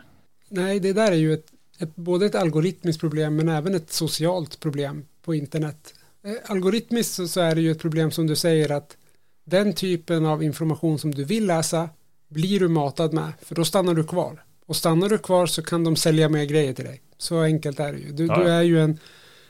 [0.50, 4.60] Nej, det där är ju ett, ett, både ett algoritmiskt problem men även ett socialt
[4.60, 5.94] problem på internet.
[6.28, 8.98] Eh, algoritmiskt så är det ju ett problem som du säger att
[9.46, 11.90] den typen av information som du vill läsa
[12.28, 15.84] blir du matad med för då stannar du kvar och stannar du kvar så kan
[15.84, 18.38] de sälja mer grejer till dig så enkelt är det ju du, ja.
[18.38, 19.00] du är ju en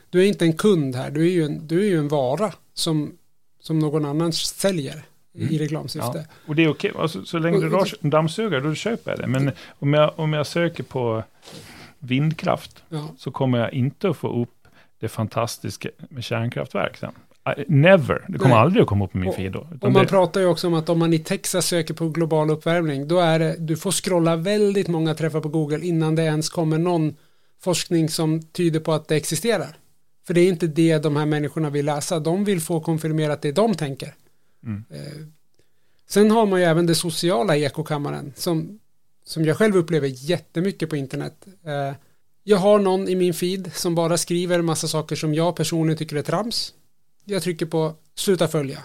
[0.10, 2.54] du är inte en kund här du är ju en, du är ju en vara
[2.74, 3.18] som,
[3.60, 5.54] som någon annan säljer mm.
[5.54, 6.18] i reklamsyfte.
[6.18, 6.36] Ja.
[6.48, 9.28] Och det är okej, alltså, så länge du har en dammsugare då köper jag det.
[9.28, 11.24] Men om jag, om jag söker på
[12.00, 13.08] vindkraft ja.
[13.18, 14.57] så kommer jag inte att få upp
[15.00, 17.12] det fantastiska med kärnkraftverk sen.
[17.68, 18.64] Never, det kommer Nej.
[18.64, 19.68] aldrig att komma upp i min feed då.
[19.82, 20.10] Och man det...
[20.10, 23.40] pratar ju också om att om man i Texas söker på global uppvärmning, då är
[23.40, 27.16] det, du får scrolla väldigt många träffar på Google innan det ens kommer någon
[27.60, 29.78] forskning som tyder på att det existerar.
[30.28, 33.52] För det är inte det de här människorna vill läsa, de vill få konfirmerat det
[33.52, 34.14] de tänker.
[34.64, 34.84] Mm.
[34.90, 35.28] Eh,
[36.10, 38.80] sen har man ju även det sociala ekokammaren som,
[39.26, 41.46] som jag själv upplever jättemycket på internet.
[42.50, 46.16] Jag har någon i min feed som bara skriver massa saker som jag personligen tycker
[46.16, 46.74] är trams.
[47.26, 48.84] Jag trycker på sluta följa.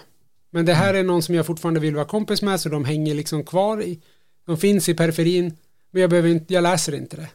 [0.50, 3.14] Men det här är någon som jag fortfarande vill vara kompis med så de hänger
[3.14, 4.00] liksom kvar i.
[4.46, 5.56] De finns i periferin
[5.90, 7.28] men jag, behöver inte, jag läser inte det.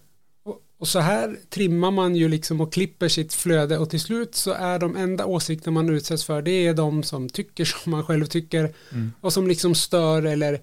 [0.80, 4.52] och så här trimmar man ju liksom och klipper sitt flöde och till slut så
[4.52, 8.26] är de enda åsikter man utsätts för det är de som tycker som man själv
[8.26, 9.12] tycker mm.
[9.22, 10.62] och som liksom stör eller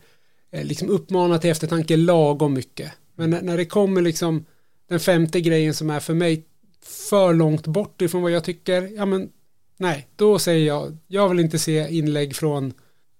[0.50, 2.92] eh, liksom uppmanar till eftertanke lagom mycket.
[3.14, 4.44] Men när, när det kommer liksom
[4.88, 6.44] den femte grejen som är för mig
[6.82, 9.30] för långt bort ifrån vad jag tycker, ja men
[9.76, 12.72] nej, då säger jag, jag vill inte se inlägg från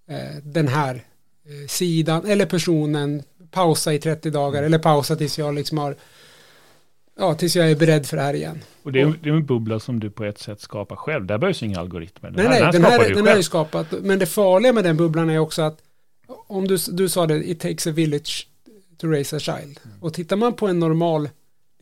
[0.09, 5.55] eh, den här eh, sidan eller personen, pausa i 30 dagar eller pausa tills jag
[5.55, 5.97] liksom har
[7.19, 8.61] ja, tills jag är beredd för det här igen.
[8.83, 11.27] Och det är, det är en bubbla som du på ett sätt skapar själv.
[11.27, 12.31] Där behövs inga algoritmer.
[12.31, 13.87] Den nej, här, nej, den, här, den här är skapat.
[14.03, 15.79] Men det farliga med den bubblan är också att
[16.27, 18.49] om du, du sa det, it takes a village
[18.99, 19.81] to raise a child.
[19.85, 20.03] Mm.
[20.03, 21.29] Och tittar man på en normal,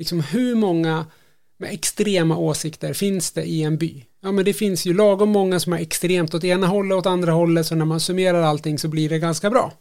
[0.03, 1.07] liksom hur många
[1.59, 4.05] med extrema åsikter finns det i en by?
[4.23, 7.07] Ja, men det finns ju lagom många som är extremt åt ena hållet och åt
[7.07, 9.73] andra hållet, så när man summerar allting så blir det ganska bra.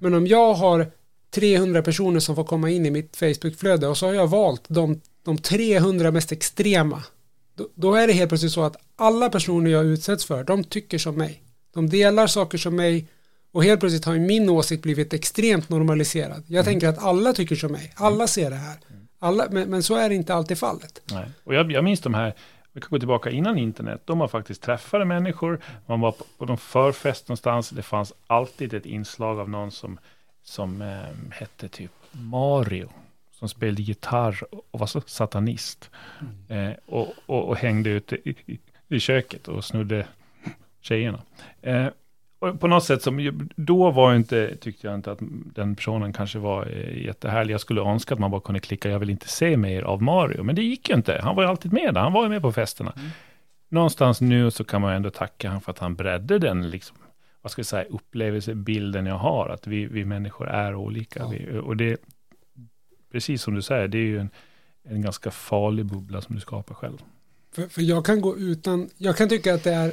[0.00, 0.86] Men om jag har
[1.34, 5.00] 300 personer som får komma in i mitt Facebookflöde och så har jag valt de,
[5.24, 7.02] de 300 mest extrema.
[7.56, 10.98] Då, då, är det helt plötsligt så att alla personer jag utsätts för, de tycker
[10.98, 11.42] som mig.
[11.74, 13.08] De delar saker som mig
[13.52, 16.42] och helt plötsligt har min åsikt blivit extremt normaliserad.
[16.46, 16.64] Jag mm.
[16.64, 18.76] tänker att alla tycker som mig, alla ser det här.
[19.24, 21.02] Alla, men, men så är det inte alltid fallet.
[21.12, 21.26] Nej.
[21.44, 22.34] Och jag, jag minns de här
[22.72, 24.02] vi kan gå tillbaka innan internet.
[24.04, 25.60] De har faktiskt träffade människor.
[25.86, 27.70] Man var på, på någon förfest någonstans.
[27.70, 29.98] Det fanns alltid ett inslag av någon som
[30.42, 32.88] som eh, hette typ Mario.
[33.32, 35.90] Som spelade gitarr och var så satanist.
[36.20, 36.68] Mm.
[36.68, 38.58] Eh, och, och, och, hängde ute i,
[38.88, 40.06] i, köket och snodde
[40.80, 41.22] tjejerna.
[41.62, 41.86] Eh,
[42.52, 45.18] på något sätt som, då var inte, tyckte jag inte att
[45.54, 47.54] den personen kanske var eh, jättehärlig.
[47.54, 50.42] Jag skulle önska att man bara kunde klicka, jag vill inte se mer av Mario.
[50.42, 51.20] Men det gick ju inte.
[51.22, 52.92] Han var ju alltid med där, han var ju med på festerna.
[52.96, 53.10] Mm.
[53.68, 56.96] Någonstans nu så kan man ändå tacka honom för att han bredde den liksom,
[57.42, 61.20] vad ska jag säga, upplevelsebilden jag har, att vi, vi människor är olika.
[61.20, 61.28] Ja.
[61.28, 62.00] Vi, och det,
[63.12, 64.30] precis som du säger, det är ju en,
[64.88, 66.98] en ganska farlig bubbla som du skapar själv.
[67.54, 69.92] För, för jag kan gå utan, jag kan tycka att det är,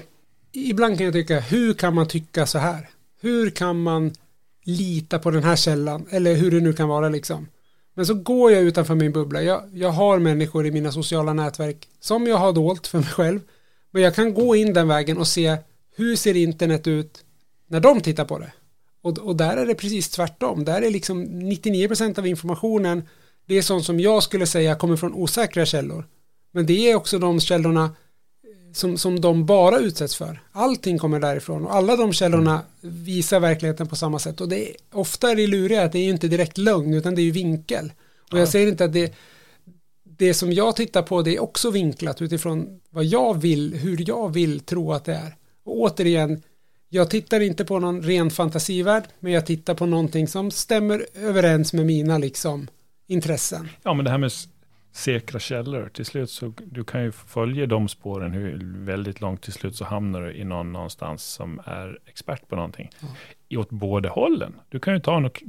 [0.52, 2.89] ibland kan jag tycka, hur kan man tycka så här?
[3.22, 4.14] Hur kan man
[4.64, 6.06] lita på den här källan?
[6.10, 7.47] Eller hur det nu kan vara liksom.
[7.93, 9.41] Men så går jag utanför min bubbla.
[9.41, 13.39] Jag, jag har människor i mina sociala nätverk som jag har dolt för mig själv.
[13.91, 15.58] Men jag kan gå in den vägen och se
[15.95, 17.24] hur ser internet ut
[17.68, 18.52] när de tittar på det.
[19.02, 20.66] Och, och där är det precis tvärtom.
[20.66, 23.04] Där är liksom 99% av informationen
[23.45, 26.06] det är sånt som jag skulle säga kommer från osäkra källor.
[26.52, 27.95] Men det är också de källorna
[28.74, 30.41] som, som de bara utsätts för.
[30.51, 34.41] Allting kommer därifrån och alla de källorna visar verkligheten på samma sätt.
[34.41, 37.15] Och det är, ofta är det luriga att det är ju inte direkt lögn utan
[37.15, 37.91] det är ju vinkel.
[38.32, 39.13] Och jag säger inte att det,
[40.03, 44.34] det som jag tittar på det är också vinklat utifrån vad jag vill, hur jag
[44.34, 45.36] vill tro att det är.
[45.63, 46.41] Och återigen,
[46.89, 51.74] jag tittar inte på någon ren fantasivärld, men jag tittar på någonting som stämmer överens
[51.74, 52.67] med mina liksom,
[53.07, 53.69] intressen.
[53.84, 54.32] Ja, men det här med
[54.92, 59.54] säkra källor, till slut så du kan ju följa de spåren hur väldigt långt till
[59.54, 62.89] slut så hamnar du i någon någonstans som är expert på någonting.
[63.50, 64.54] I åt båda hållen.
[64.70, 65.39] Du kan ju ta något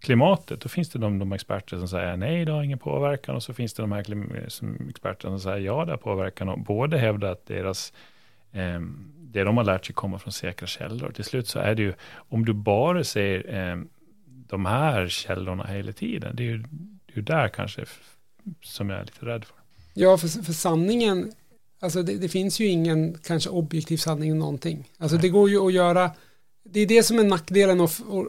[0.00, 3.42] klimatet, då finns det de, de experter som säger nej, det har ingen påverkan och
[3.42, 6.96] så finns det de här som experter som säger ja, det har påverkan och båda
[6.96, 7.92] hävdar att deras
[8.52, 8.80] eh,
[9.18, 11.12] det de har lärt sig kommer från säkra källor.
[11.12, 13.76] Till slut så är det ju, om du bara ser eh,
[14.26, 16.58] de här källorna hela tiden, det är ju,
[17.06, 17.84] det är ju där kanske
[18.62, 19.56] som jag är lite rädd för.
[19.94, 21.32] Ja, för, för sanningen,
[21.80, 24.90] alltså det, det, finns ju ingen kanske objektiv sanning om någonting.
[24.98, 25.22] Alltså Nej.
[25.22, 26.10] det går ju att göra,
[26.64, 28.26] det är det som är nackdelen och, och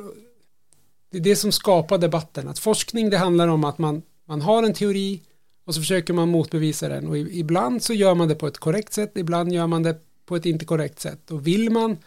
[1.12, 2.48] det är det som skapar debatten.
[2.48, 5.22] Att forskning det handlar om att man, man har en teori
[5.66, 8.94] och så försöker man motbevisa den och ibland så gör man det på ett korrekt
[8.94, 11.32] sätt, ibland gör man det på ett inte korrekt sätt.
[11.32, 11.98] Och vill man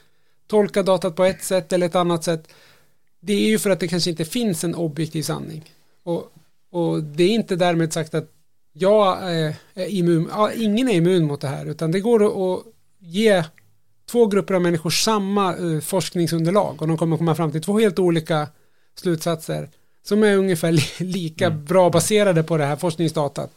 [0.46, 2.48] tolka datat på ett sätt eller ett annat sätt
[3.20, 5.64] det är ju för att det kanske inte finns en objektiv sanning.
[6.02, 6.32] Och,
[6.70, 8.30] och det är inte därmed sagt att
[8.72, 9.54] jag är,
[9.88, 12.64] immun, ingen är immun mot det här utan det går att
[12.98, 13.44] ge
[14.10, 17.98] två grupper av människor samma uh, forskningsunderlag och de kommer komma fram till två helt
[17.98, 18.48] olika
[18.94, 19.68] slutsatser
[20.02, 21.64] som är ungefär lika mm.
[21.64, 23.50] bra baserade på det här forskningsdatat.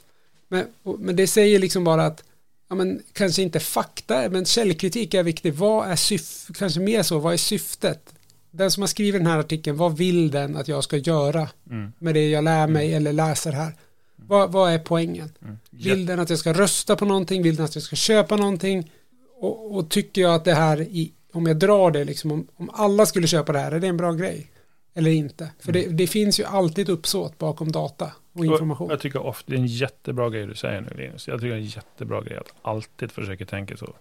[0.47, 0.66] Men,
[0.99, 2.24] men det säger liksom bara att
[2.70, 5.53] ja, men, kanske inte fakta, men källkritik är viktig.
[5.53, 8.12] Vad är syftet, kanske mer så, vad är syftet?
[8.56, 11.93] Den som har skrivit den här artikeln, vad vill den att jag ska göra mm.
[11.99, 12.97] med det jag lär mig mm.
[12.97, 13.66] eller läser här?
[13.66, 13.78] Mm.
[14.16, 15.30] Vad, vad är poängen?
[15.41, 15.58] Mm.
[15.70, 17.43] Vill den att jag ska rösta på någonting?
[17.43, 18.91] Vill den att jag ska köpa någonting?
[19.39, 22.70] Och, och tycker jag att det här, i, om jag drar det, liksom, om, om
[22.74, 24.51] alla skulle köpa det här, är det en bra grej?
[24.93, 25.49] Eller inte?
[25.60, 25.97] För det, mm.
[25.97, 28.89] det finns ju alltid uppsåt bakom data och information.
[28.89, 31.28] Jag tycker ofta det är en jättebra grej du säger nu Linus.
[31.28, 33.93] Jag tycker det är en jättebra grej att alltid försöka tänka så.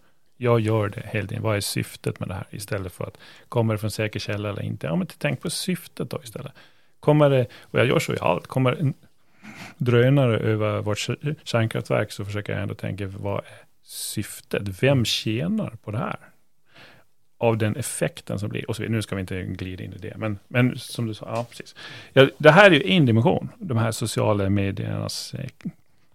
[0.42, 1.42] Jag gör det hela tiden.
[1.42, 2.46] Vad är syftet med det här?
[2.50, 3.18] Istället för att
[3.48, 4.86] kommer det från säker källa eller inte?
[4.86, 6.52] Ja, men tänk på syftet då istället.
[7.00, 8.92] Kommer det, och jag gör så i allt, kommer
[9.76, 10.98] drönare över vårt
[11.44, 14.82] kärnkraftverk så försöker jag ändå tänka, vad är syftet?
[14.82, 16.16] Vem tjänar på det här?
[17.38, 18.96] Av den effekten som blir, och så vidare.
[18.96, 21.74] Nu ska vi inte glida in i det, men, men som du sa, ja precis.
[22.12, 25.50] Ja, det här är ju en dimension, de här sociala mediernas eh,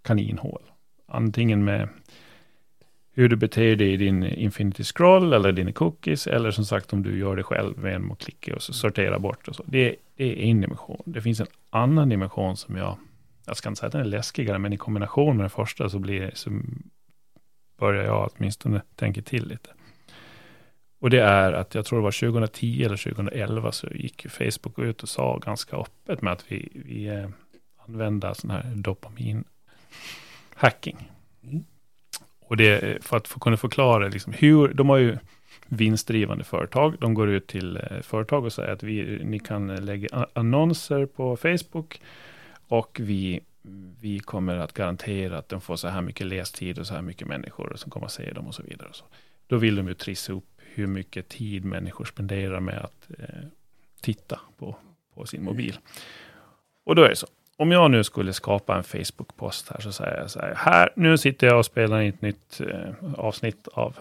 [0.02, 0.62] kaninhål.
[1.08, 1.90] Antingen med
[3.18, 7.04] hur du beter dig i din Infinity Scroll eller dina cookies, eller som sagt om
[7.04, 9.64] du gör det själv genom att klicka och så sortera bort och så.
[9.66, 11.04] Det, det är en dimension.
[11.06, 12.98] Det finns en annan dimension som jag,
[13.46, 16.00] jag ska inte säga att den är läskigare, men i kombination med den första så
[16.00, 16.52] blir så
[17.80, 19.70] börjar jag åtminstone tänka till lite.
[21.00, 25.04] Och det är att jag tror det var 2010 eller 2011 så gick Facebook ut
[25.04, 27.30] och sa ganska öppet med att vi, vi eh,
[27.88, 29.44] använder sån här dopamin
[30.56, 31.12] hacking.
[31.44, 31.64] Mm.
[32.48, 35.18] Och det för att få kunna förklara liksom hur, de har ju
[35.68, 36.96] vinstdrivande företag.
[37.00, 41.38] De går ut till eh, företag och säger att vi, ni kan lägga annonser på
[41.38, 42.02] Facebook
[42.68, 43.40] och vi,
[44.02, 47.28] vi kommer att garantera att de får så här mycket lästid och så här mycket
[47.28, 48.90] människor som kommer att se dem och så vidare.
[48.90, 49.06] Och så.
[49.48, 53.46] Då vill de ju trissa upp hur mycket tid människor spenderar med att eh,
[54.02, 54.76] titta på,
[55.16, 55.78] på sin mobil.
[56.84, 57.28] Och då är det så
[57.58, 61.18] om jag nu skulle skapa en Facebook-post här så säger jag så här, här, nu
[61.18, 63.98] sitter jag och spelar in ett nytt eh, avsnitt av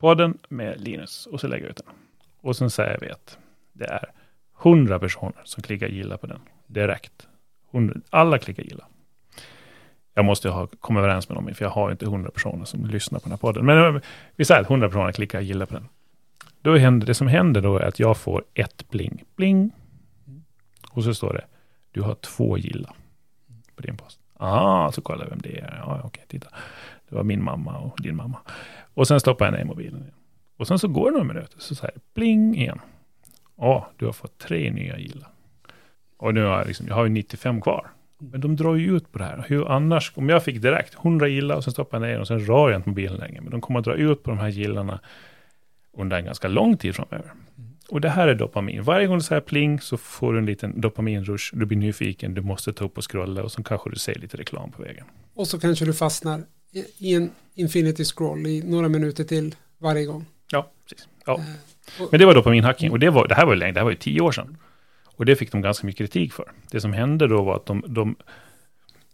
[0.00, 1.94] podden med Linus och så lägger jag ut den.
[2.40, 3.38] Och sen säger vi att
[3.72, 4.10] det är
[4.54, 7.28] hundra personer som klickar gilla på den direkt.
[7.70, 8.84] 100, alla klickar gilla.
[10.14, 13.18] Jag måste ha kommit överens med dem, för jag har inte hundra personer som lyssnar
[13.18, 13.66] på den här podden.
[13.66, 14.02] Men eh,
[14.36, 15.88] vi säger att hundra personer klickar gilla på den.
[16.62, 19.72] Då händer det som händer då är att jag får ett bling, bling.
[20.90, 21.44] Och så står det
[21.94, 22.92] du har två gilla
[23.76, 24.20] på din post.
[24.36, 25.76] Ah, så kollar jag vem det är.
[25.86, 26.48] Ja, okej, titta.
[27.08, 28.38] Det var min mamma och din mamma.
[28.94, 30.14] Och sen stoppar jag ner mobilen igen.
[30.56, 32.80] Och sen så går det några minuter, så säger det pling igen.
[33.56, 35.26] Ja, du har fått tre nya gilla.
[36.16, 37.90] Och nu har jag, liksom, jag har ju 95 kvar.
[38.18, 39.44] Men de drar ju ut på det här.
[39.48, 42.40] Hur annars, om jag fick direkt 100 gilla och sen stoppar jag ner och sen
[42.40, 43.40] rör jag inte mobilen längre.
[43.40, 45.00] Men de kommer att dra ut på de här gillarna
[45.92, 47.32] under en ganska lång tid framöver.
[47.58, 47.73] Mm.
[47.88, 48.82] Och det här är dopamin.
[48.82, 51.56] Varje gång du säger pling så får du en liten dopaminrush.
[51.56, 54.36] Du blir nyfiken, du måste ta upp och scrolla och så kanske du ser lite
[54.36, 55.04] reklam på vägen.
[55.34, 56.42] Och så kanske du fastnar
[56.98, 60.26] i en infinity scroll i några minuter till varje gång.
[60.50, 61.08] Ja, precis.
[61.26, 61.34] Ja.
[61.38, 63.84] Eh, Men det var dopaminhacking och det, var, det här var ju länge, det här
[63.84, 64.56] var ju tio år sedan.
[65.16, 66.52] Och det fick de ganska mycket kritik för.
[66.70, 68.16] Det som hände då var att de, de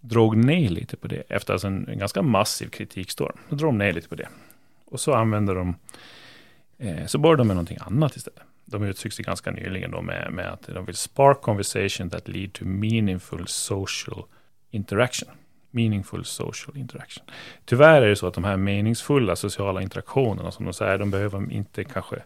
[0.01, 3.37] drog ner lite på det efter alltså en, en ganska massiv kritikstorm.
[3.49, 4.29] Då drog de ner lite på det.
[4.85, 5.75] Och så använde de,
[6.79, 10.33] eh, så började de med någonting annat istället de uttryckte sig ganska nyligen då med,
[10.33, 14.25] med att de vill spark conversation that lead to meaningful social
[14.71, 15.29] interaction.
[15.71, 17.25] Meaningful social interaction.
[17.65, 21.53] Tyvärr är det så att de här meningsfulla sociala interaktionerna som de säger, de behöver
[21.53, 22.17] inte kanske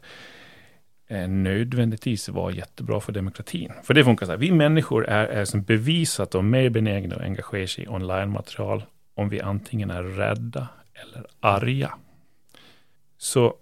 [1.09, 3.73] eh, nödvändigtvis vara jättebra för demokratin.
[3.83, 7.23] För det funkar så här, vi människor är, är som bevisat och mer benägna att
[7.23, 8.85] engagera sig i online-material
[9.15, 11.95] om vi antingen är rädda eller arga.
[13.19, 13.55] Så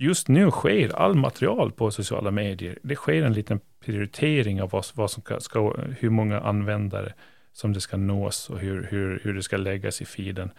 [0.00, 2.78] just nu sker all material på sociala medier.
[2.82, 7.12] Det sker en liten prioritering av vad, vad som ska, ska, hur många användare
[7.52, 10.50] som det ska nås och hur, hur, hur det ska läggas i feeden.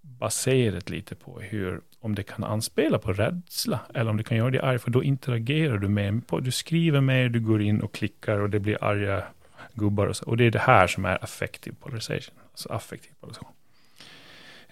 [0.00, 4.50] Baserat lite på hur, om det kan anspela på rädsla eller om det kan göra
[4.50, 8.38] dig arg, för då interagerar du med, du skriver mer, du går in och klickar
[8.38, 9.22] och det blir arga
[9.74, 10.24] gubbar och så.
[10.24, 13.54] Och det är det här som är affective polarization, alltså affektiv polarisation.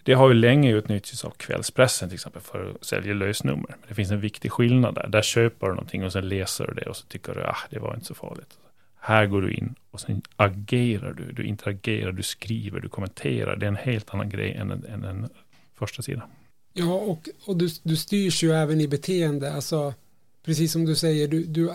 [0.02, 3.66] Det har ju länge utnyttjats av kvällspressen till exempel för att sälja lösnummer.
[3.68, 5.08] Men det finns en viktig skillnad där.
[5.08, 7.66] Där köper du någonting och sen läser du det och så tycker du att ah,
[7.70, 8.58] det var inte så farligt.
[9.00, 11.32] Här går du in och sen agerar du.
[11.32, 13.56] Du interagerar, du skriver, du kommenterar.
[13.56, 15.28] Det är en helt annan grej än en, än en
[15.74, 16.28] första sida.
[16.72, 19.52] Ja, och, och du, du styrs ju även i beteende.
[19.52, 19.94] Alltså,
[20.44, 21.70] precis som du säger, du, du,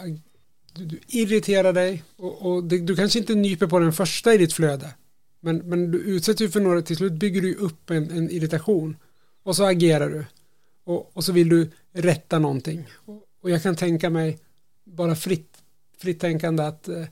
[0.73, 4.37] du, du irriterar dig och, och det, du kanske inte nyper på den första i
[4.37, 4.93] ditt flöde.
[5.43, 8.97] Men, men du utsätts ju för några, till slut bygger du upp en, en irritation.
[9.43, 10.25] Och så agerar du.
[10.83, 12.85] Och, och så vill du rätta någonting.
[13.05, 14.39] Och, och jag kan tänka mig,
[14.83, 15.57] bara fritt,
[15.97, 17.03] fritt tänkande att eh,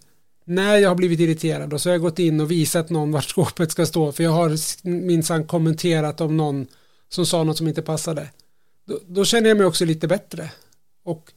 [0.46, 3.30] när jag har blivit irriterad och så har jag gått in och visat någon vart
[3.30, 4.12] skåpet ska stå.
[4.12, 4.58] För jag har
[4.88, 6.68] minsann kommenterat om någon
[7.10, 8.30] som sa något som inte passade.
[8.86, 10.52] Då, då känner jag mig också lite bättre.
[11.04, 11.32] Och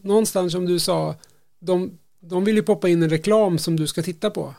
[0.00, 1.14] någonstans som du sa,
[1.60, 4.54] de, de vill ju poppa in en reklam som du ska titta på.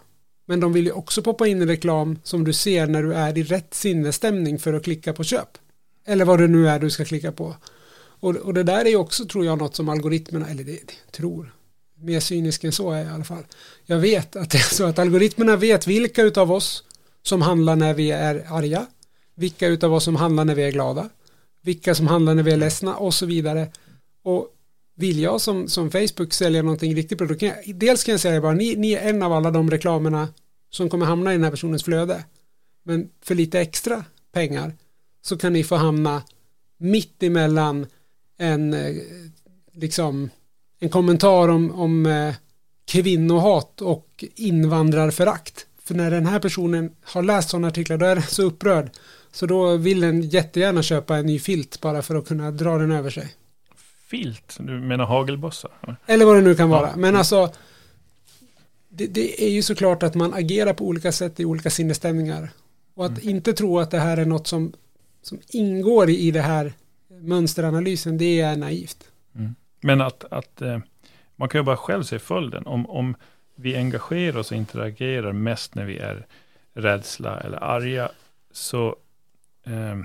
[0.46, 3.38] Men de vill ju också poppa in en reklam som du ser när du är
[3.38, 5.58] i rätt sinnesstämning för att klicka på köp.
[6.06, 7.56] Eller vad det nu är du ska klicka på.
[7.96, 11.12] Och, och det där är ju också, tror jag, något som algoritmerna, eller det, det
[11.12, 11.54] tror,
[12.00, 13.44] mer cynisk än så är jag i alla fall.
[13.86, 16.84] Jag vet att det är så att algoritmerna vet vilka utav oss
[17.22, 18.86] som handlar när vi är arga,
[19.36, 21.10] vilka utav oss som handlar när vi är glada,
[21.62, 23.68] vilka som handlar när vi är ledsna och så vidare.
[24.24, 24.48] Och
[24.96, 28.22] vill jag som, som Facebook sälja någonting riktigt bra, då kan jag, dels kan jag
[28.22, 30.28] säga bara, ni, ni är en av alla de reklamerna
[30.70, 32.24] som kommer hamna i den här personens flöde.
[32.84, 34.74] Men för lite extra pengar
[35.22, 36.24] så kan ni få hamna
[36.78, 37.86] mitt emellan
[38.38, 38.96] en eh,
[39.72, 40.30] liksom
[40.80, 42.36] en kommentar om, om eh,
[42.86, 45.68] kvinnohat och invandrarförakt.
[45.84, 48.92] För när den här personen har läst sådana artiklar då är den så upprörd.
[49.32, 52.92] Så då vill den jättegärna köpa en ny filt bara för att kunna dra den
[52.92, 53.34] över sig.
[54.08, 54.58] Filt?
[54.60, 55.70] Du menar hagelbossa?
[56.06, 56.88] Eller vad det nu kan vara.
[56.88, 56.96] Ja.
[56.96, 57.54] Men alltså
[58.90, 62.50] det, det, är ju såklart att man agerar på olika sätt i olika sinnesstämningar.
[62.94, 63.30] Och att mm.
[63.30, 64.74] inte tro att det här är något som,
[65.22, 66.74] som ingår i det här
[67.10, 69.04] mönsteranalysen, det är naivt.
[69.36, 69.56] Mm.
[69.82, 70.80] Men att, att eh,
[71.36, 72.68] man kan ju bara själv se följden.
[72.68, 73.16] Om, om
[73.56, 76.28] vi engagerar oss och interagerar mest när vi är
[76.74, 78.12] rädsla eller arga,
[78.52, 78.96] så
[79.66, 79.98] eh,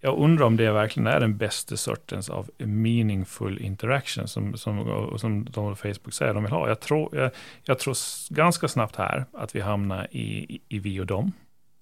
[0.00, 5.44] jag undrar om det verkligen är den bästa sortens av meaningful interaction som, som, som
[5.44, 6.68] de Facebook säger de vill ha.
[6.68, 7.30] Jag tror, jag,
[7.62, 7.96] jag tror
[8.34, 11.32] ganska snabbt här att vi hamnar i, i, i vi och dem.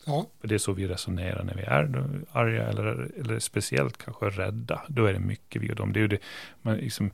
[0.07, 0.27] Ja.
[0.41, 4.83] För det är så vi resonerar när vi är arga eller, eller speciellt kanske rädda.
[4.89, 5.93] Då är det mycket vi och dem.
[5.93, 6.19] Det är ju det,
[6.63, 7.11] man liksom,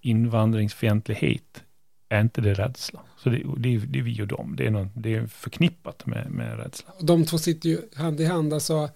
[0.00, 1.64] invandringsfientlighet
[2.08, 3.00] är inte det rädsla.
[3.16, 4.54] Så det, det, det är vi och dem.
[4.56, 6.92] Det är, någon, det är förknippat med, med rädsla.
[7.00, 8.54] De två sitter ju hand i hand.
[8.54, 8.88] Alltså,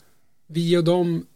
[0.47, 1.27] vi och dem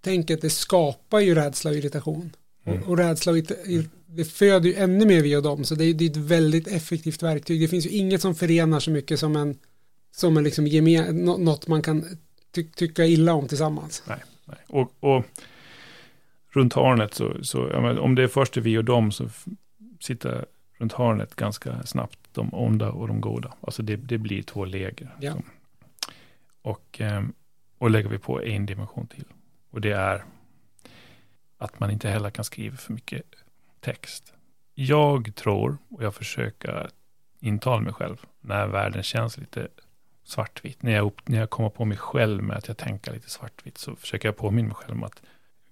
[0.00, 2.30] tänket det skapar ju rädsla och irritation.
[2.64, 2.82] Mm.
[2.82, 3.38] Och, och, rädsla och
[4.06, 5.64] det föder ju ännu mer vi och dem.
[5.64, 7.60] Så det är, det är ett väldigt effektivt verktyg.
[7.60, 9.58] Det finns ju inget som förenar så mycket som en
[10.10, 12.04] som en liksom gemen, något man kan
[12.54, 14.02] ty tycka illa om tillsammans.
[14.06, 14.58] Nej, nej.
[14.66, 15.24] Och, och
[16.50, 19.28] runt hörnet så, så menar, om det är först vi och dem så
[20.00, 20.44] sitter
[20.78, 23.54] runt hörnet ganska snabbt de onda och de goda.
[23.60, 25.16] Alltså det, det blir två läger.
[25.20, 25.34] Ja.
[26.62, 27.32] Och, ehm,
[27.78, 29.24] och lägger vi på en dimension till.
[29.70, 30.24] Och det är
[31.58, 33.22] att man inte heller kan skriva för mycket
[33.80, 34.34] text.
[34.74, 36.90] Jag tror, och jag försöker
[37.40, 39.68] intala mig själv, när världen känns lite
[40.24, 40.82] svartvitt.
[40.82, 43.96] När jag, när jag kommer på mig själv med att jag tänker lite svartvitt så
[43.96, 45.22] försöker jag påminna mig själv om att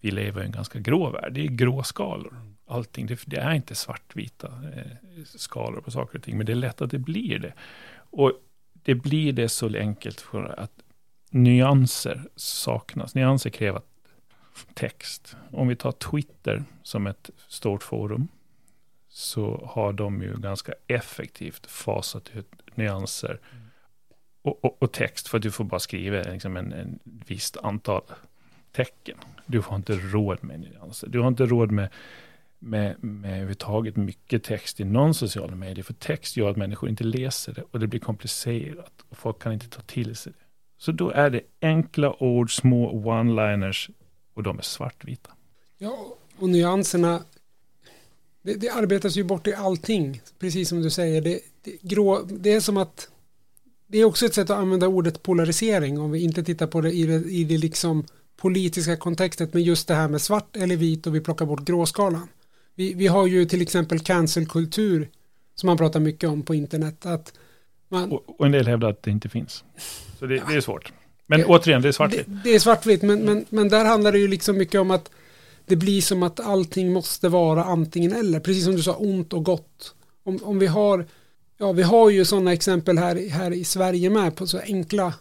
[0.01, 1.33] vi lever i en ganska grå värld.
[1.33, 2.35] Det är gråskalor.
[2.67, 6.57] Allting, det, det är inte svartvita eh, skalor på saker och ting, men det är
[6.57, 7.53] lätt att det blir det.
[8.11, 8.33] Och
[8.73, 10.73] det blir det så enkelt för att
[11.31, 13.15] nyanser saknas.
[13.15, 13.83] Nyanser kräver
[14.75, 15.37] text.
[15.53, 18.29] Om vi tar Twitter som ett stort forum,
[19.09, 23.41] så har de ju ganska effektivt fasat ut nyanser.
[24.43, 28.03] Och, och, och, text, för att du får bara skriva liksom en, en visst antal
[28.73, 29.19] tecken.
[29.47, 31.09] Du har inte råd med nyanser.
[31.09, 31.89] Du har inte råd med,
[32.59, 37.05] med, med överhuvudtaget mycket text i någon social media, För text gör att människor inte
[37.05, 39.05] läser det och det blir komplicerat.
[39.09, 40.48] Och folk kan inte ta till sig det.
[40.79, 43.91] Så då är det enkla ord, små one-liners
[44.35, 45.31] och de är svartvita.
[45.79, 47.23] Ja, och nyanserna,
[48.43, 50.21] det, det arbetas ju bort i allting.
[50.39, 53.09] Precis som du säger, det, det, grå, det är som att
[53.87, 56.93] det är också ett sätt att använda ordet polarisering om vi inte tittar på det
[56.93, 58.05] i det, i det liksom
[58.37, 62.29] politiska kontextet med just det här med svart eller vit och vi plockar bort gråskalan.
[62.75, 65.09] Vi, vi har ju till exempel cancelkultur
[65.55, 67.07] som man pratar mycket om på internet.
[67.07, 67.33] Att
[67.89, 69.65] man, och, och en del hävdar att det inte finns.
[70.19, 70.93] Så det, det är svårt.
[71.27, 72.27] Men det, återigen, det är svartvitt.
[72.27, 75.11] Det, det är svartvitt, men, men, men där handlar det ju liksom mycket om att
[75.67, 78.41] det blir som att allting måste vara antingen eller.
[78.41, 79.95] Precis som du sa, ont och gott.
[80.25, 81.07] Om, om vi har
[81.61, 85.15] Ja, vi har ju sådana exempel här, här i Sverige med på så enkla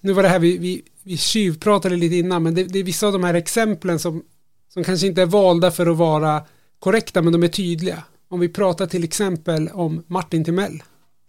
[0.00, 3.06] nu var det här vi, vi, vi tjuvpratade lite innan men det, det är vissa
[3.06, 4.22] av de här exemplen som,
[4.68, 6.42] som kanske inte är valda för att vara
[6.78, 8.02] korrekta men de är tydliga.
[8.28, 10.82] Om vi pratar till exempel om Martin Timell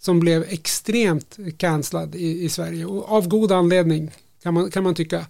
[0.06, 4.12] som blev extremt cancellad i, i Sverige och av god anledning
[4.44, 5.26] kan man, kan man tycka.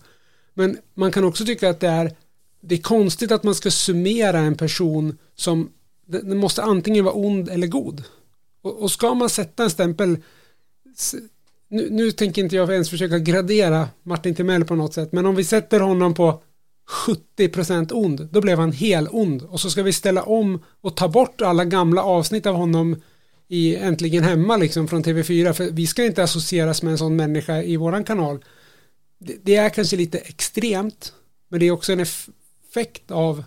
[0.53, 2.15] Men man kan också tycka att det är
[2.61, 5.69] det är konstigt att man ska summera en person som
[6.05, 8.03] den måste antingen vara ond eller god.
[8.61, 10.17] Och, och ska man sätta en stämpel
[11.67, 15.36] nu, nu, tänker inte jag ens försöka gradera Martin Timell på något sätt men om
[15.36, 16.43] vi sätter honom på
[17.38, 21.07] 70% ond då blev han hel ond och så ska vi ställa om och ta
[21.07, 22.95] bort alla gamla avsnitt av honom
[23.53, 27.61] i Äntligen Hemma liksom från TV4 för vi ska inte associeras med en sån människa
[27.61, 28.43] i våran kanal
[29.19, 31.13] det, det är kanske lite extremt
[31.49, 33.43] men det är också en effekt av,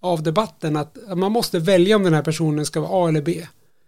[0.00, 3.46] av debatten att man måste välja om den här personen ska vara A eller B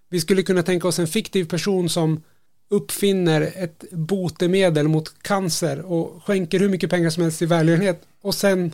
[0.08, 2.22] vi skulle kunna tänka oss en fiktiv person som
[2.70, 8.34] uppfinner ett botemedel mot cancer och skänker hur mycket pengar som helst till välgörenhet och
[8.34, 8.72] sen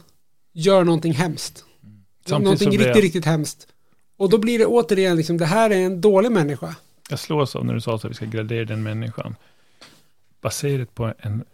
[0.53, 1.65] gör någonting hemskt.
[2.29, 2.43] Mm.
[2.43, 3.67] Någonting riktigt, riktigt hemskt.
[4.19, 6.75] Och då blir det återigen liksom, det här är en dålig människa.
[7.11, 9.37] Jag slås av när du sa att vi ska gradera den människan.
[10.41, 11.45] Baserat på en,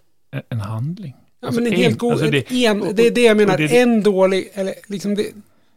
[0.49, 1.17] en handling.
[1.41, 3.81] Ja, alltså men en, helt god, alltså det, en, det är det jag menar, det,
[3.81, 5.27] en dålig, eller liksom det,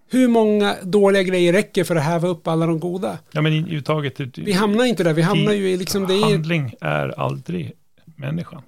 [0.09, 3.17] hur många dåliga grejer räcker för att häva upp alla de goda?
[3.31, 4.37] Ja, men i uttaget...
[4.37, 6.07] Vi hamnar inte där, vi hamnar ju i liksom...
[6.07, 7.71] Det handling är aldrig
[8.15, 8.61] människan.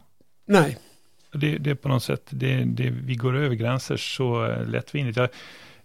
[0.48, 0.78] nej,
[1.34, 5.18] Det, det är på något sätt, det, det, vi går över gränser så lättvindigt.
[5.18, 5.30] Jag,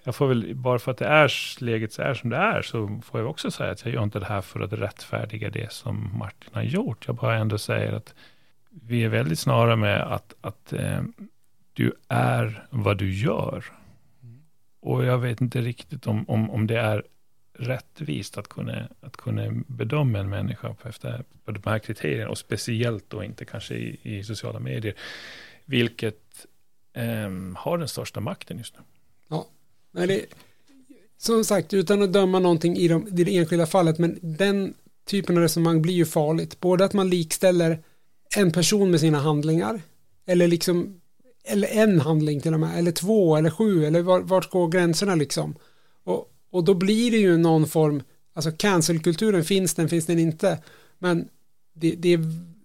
[0.05, 1.33] jag får väl, bara för att det är
[1.63, 4.19] läget så är som det är, så får jag också säga att jag gör inte
[4.19, 7.07] det här för att rättfärdiga det som Martin har gjort.
[7.07, 8.15] Jag bara ändå säger att
[8.71, 11.03] vi är väldigt snara med att, att eh,
[11.73, 13.65] du är vad du gör.
[14.81, 17.03] Och jag vet inte riktigt om, om, om det är
[17.55, 22.31] rättvist att kunna, att kunna bedöma en människa på, efter, på de här kriterierna.
[22.31, 24.95] Och speciellt då inte kanske i, i sociala medier.
[25.65, 26.47] Vilket
[26.93, 28.83] eh, har den största makten just nu
[29.93, 30.27] nej det,
[31.19, 34.75] som sagt, utan att döma någonting i, de, i det enskilda fallet, men den
[35.07, 36.61] typen av resonemang blir ju farligt.
[36.61, 37.83] Både att man likställer
[38.37, 39.83] en person med sina handlingar,
[40.27, 41.01] eller liksom,
[41.45, 45.15] eller en handling till och med, eller två, eller sju, eller var, vart går gränserna
[45.15, 45.55] liksom?
[46.05, 48.03] Och, och då blir det ju någon form,
[48.35, 50.59] alltså cancelkulturen finns den, finns den inte,
[50.99, 51.29] men
[51.75, 52.19] det, det,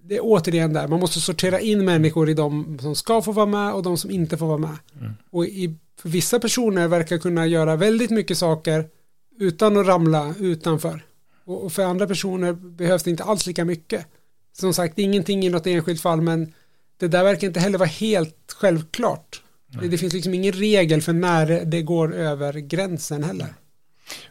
[0.03, 3.45] det är återigen där, man måste sortera in människor i de som ska få vara
[3.45, 4.77] med och de som inte får vara med.
[4.99, 5.13] Mm.
[5.29, 8.85] Och i, för vissa personer verkar kunna göra väldigt mycket saker
[9.39, 11.01] utan att ramla utanför.
[11.45, 14.05] Och, för andra personer behövs det inte alls lika mycket.
[14.53, 16.53] Som sagt, ingenting i något enskilt fall, men
[16.97, 19.41] det där verkar inte heller vara helt självklart.
[19.67, 19.89] Det, Nej.
[19.89, 23.47] det finns liksom ingen regel för när det går över gränsen heller.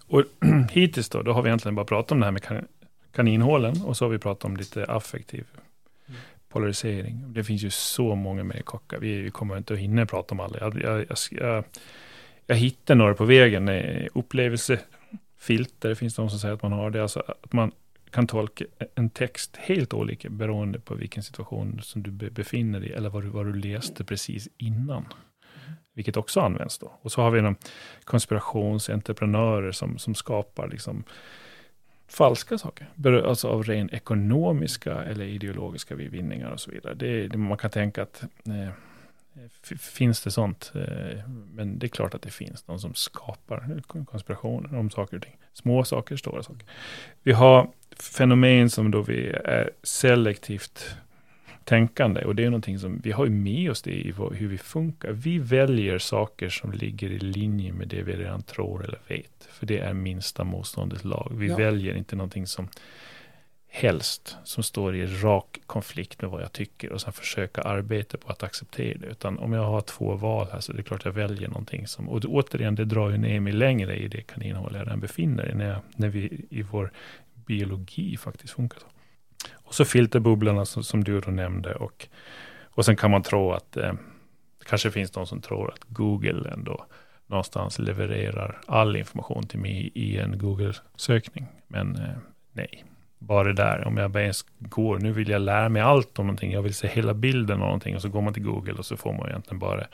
[0.06, 0.24] Och
[0.70, 2.64] hittills då, då har vi egentligen bara pratat om det här med kan,
[3.14, 5.46] kaninhålen och så har vi pratat om lite affektiv
[6.56, 7.32] polarisering.
[7.32, 8.98] Det finns ju så många mer kockar.
[8.98, 10.58] Vi, vi kommer inte att hinna prata om alla.
[10.60, 11.64] Jag, jag, jag, jag,
[12.46, 13.68] jag hittade några på vägen.
[13.68, 17.02] Upplevelsefilter Upplevelsefilter, det finns de som säger att man har det.
[17.02, 17.72] Alltså att man
[18.10, 22.92] kan tolka en text helt olika beroende på vilken situation som du befinner dig i
[22.92, 25.04] eller vad du, vad du läste precis innan.
[25.94, 26.92] Vilket också används då.
[27.02, 27.54] Och så har vi
[28.04, 31.04] konspirationsentreprenörer som, som skapar liksom
[32.08, 32.86] falska saker.
[33.24, 36.94] Alltså av ren ekonomiska eller ideologiska vinningar och så vidare.
[36.94, 38.72] Det, det, man kan tänka att eh,
[39.78, 40.72] finns det sånt?
[40.74, 45.22] Eh, men det är klart att det finns de som skapar konspirationer om saker och
[45.22, 45.36] ting.
[45.52, 46.66] Små saker, stora saker.
[47.22, 50.96] Vi har fenomen som då vi är selektivt
[51.66, 55.12] tänkande och det är någonting som vi har med oss det i hur vi funkar.
[55.12, 59.48] Vi väljer saker som ligger i linje med det vi redan tror eller vet.
[59.50, 61.32] För det är minsta motståndets lag.
[61.34, 61.56] Vi Ja.
[61.56, 62.68] väljer inte någonting som
[63.68, 68.32] helst som står i rak konflikt med vad jag tycker och sen försöka arbeta på
[68.32, 69.06] att acceptera det.
[69.06, 72.08] Utan om jag har två val här så är det klart jag väljer någonting som,
[72.08, 75.50] och det, återigen det drar ju ner mig längre i det kaninhål jag redan befinner
[75.50, 76.92] i när, jag, när vi i vår
[77.46, 78.86] biologi faktiskt funkar så.
[79.66, 82.08] Och så filterbubblorna som, som du då nämnde och,
[82.64, 83.92] och sen kan man tro att eh,
[84.58, 86.86] det kanske finns de som tror att Google ändå
[87.26, 91.46] någonstans levererar all information till mig i en Google-sökning.
[91.66, 92.16] Men eh,
[92.52, 92.84] nej,
[93.18, 93.86] bara det där.
[93.86, 96.74] Om jag bara ens går, nu vill jag lära mig allt om någonting, jag vill
[96.74, 99.28] se hela bilden av någonting och så går man till Google och så får man
[99.28, 99.86] egentligen bara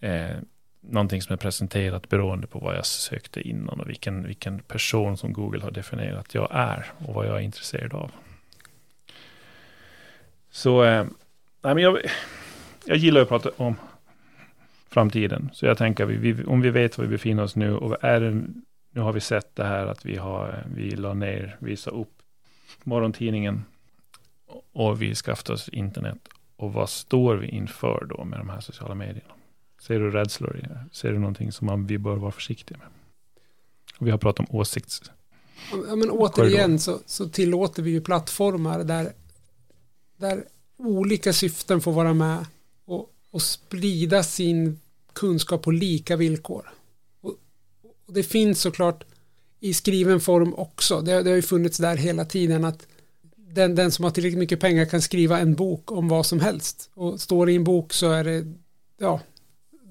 [0.00, 0.36] eh,
[0.80, 5.32] någonting som är presenterat beroende på vad jag sökte innan och vilken, vilken person som
[5.32, 8.10] Google har definierat jag är och vad jag är intresserad av.
[10.52, 11.04] Så eh,
[11.62, 11.98] nej, men jag,
[12.84, 13.74] jag gillar att prata om
[14.88, 15.50] framtiden.
[15.52, 18.20] Så jag tänker, vi, vi, om vi vet var vi befinner oss nu och är
[18.20, 18.30] det,
[18.90, 22.22] nu har vi sett det här att vi har, vi la ner, visa upp
[22.84, 23.64] morgontidningen
[24.72, 26.28] och vi skaffade oss internet.
[26.56, 29.34] Och vad står vi inför då med de här sociala medierna?
[29.80, 30.84] Ser du rädslor i det?
[30.92, 32.86] Ser du någonting som man, vi bör vara försiktiga med?
[33.98, 35.02] Och vi har pratat om åsikts...
[35.88, 39.12] Ja, men återigen så, så tillåter vi ju plattformar där,
[40.22, 40.44] där
[40.78, 42.46] olika syften får vara med
[42.84, 44.80] och, och sprida sin
[45.12, 46.72] kunskap på lika villkor.
[47.20, 47.34] Och,
[48.06, 49.04] och det finns såklart
[49.60, 51.00] i skriven form också.
[51.00, 52.86] Det, det har ju funnits där hela tiden att
[53.36, 56.90] den, den som har tillräckligt mycket pengar kan skriva en bok om vad som helst.
[56.94, 58.46] Och står det i en bok så är det,
[58.98, 59.20] ja,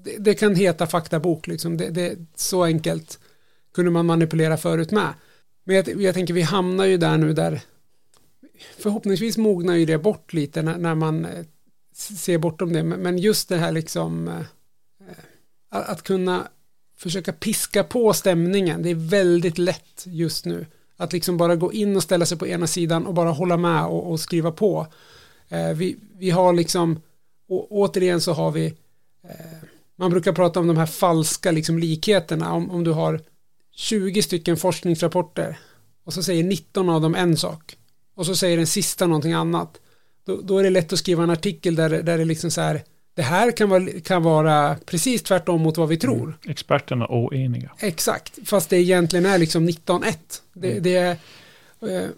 [0.04, 1.76] det, det kan heta faktabok liksom.
[1.76, 3.18] Det, det, så enkelt
[3.74, 5.14] kunde man manipulera förut med.
[5.64, 7.62] Men jag, jag tänker vi hamnar ju där nu där
[8.78, 11.44] förhoppningsvis mognar ju det bort lite när, när man eh,
[11.94, 12.82] ser bortom det.
[12.82, 14.40] Men, men just det här liksom eh,
[15.08, 16.48] eh, att, kunna
[16.96, 18.82] försöka piska på stämningen.
[18.82, 20.66] Det är väldigt lätt just nu.
[20.96, 23.84] Att liksom bara gå in och ställa sig på ena sidan och bara hålla med
[23.84, 24.86] och, och skriva på.
[25.74, 27.00] Vi, vi har liksom,
[27.48, 28.74] återigen så har vi,
[29.96, 32.52] man brukar prata om de här falska liksom likheterna.
[32.52, 33.20] Om, om du har
[33.70, 35.58] 20 stycken forskningsrapporter
[36.04, 37.76] och så säger 19 av dem en sak
[38.14, 39.80] och så säger den sista någonting annat.
[40.24, 42.82] Då, då är det lätt att skriva en artikel där, där det liksom så här
[43.14, 46.22] det här kan vara, kan vara precis tvärtom mot vad vi tror.
[46.22, 46.34] Mm.
[46.48, 47.70] Experterna oeniga.
[47.78, 50.14] Exakt, fast det egentligen är liksom 19.1.
[50.52, 50.82] Det, mm.
[50.82, 51.10] det är,
[51.80, 52.08] eh,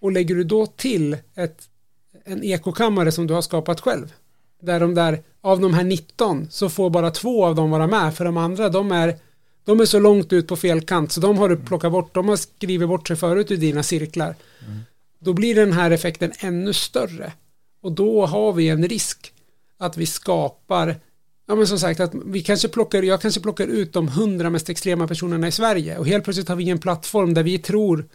[0.00, 1.68] och lägger du då till ett,
[2.24, 4.12] en ekokammare som du har skapat själv,
[4.62, 8.14] där de där, av de här 19 så får bara två av dem vara med,
[8.14, 9.16] för de andra de är,
[9.64, 11.66] de är så långt ut på fel kant så de har du mm.
[11.66, 14.34] plockat bort, de har skrivit bort sig förut ur dina cirklar.
[14.66, 14.80] Mm.
[15.18, 17.32] Då blir den här effekten ännu större.
[17.82, 19.32] Och då har vi en risk
[19.78, 20.96] att vi skapar
[21.48, 24.68] Ja men som sagt att vi kanske plockar, jag kanske plockar ut de hundra mest
[24.68, 28.08] extrema personerna i Sverige och helt plötsligt har vi en plattform där vi tror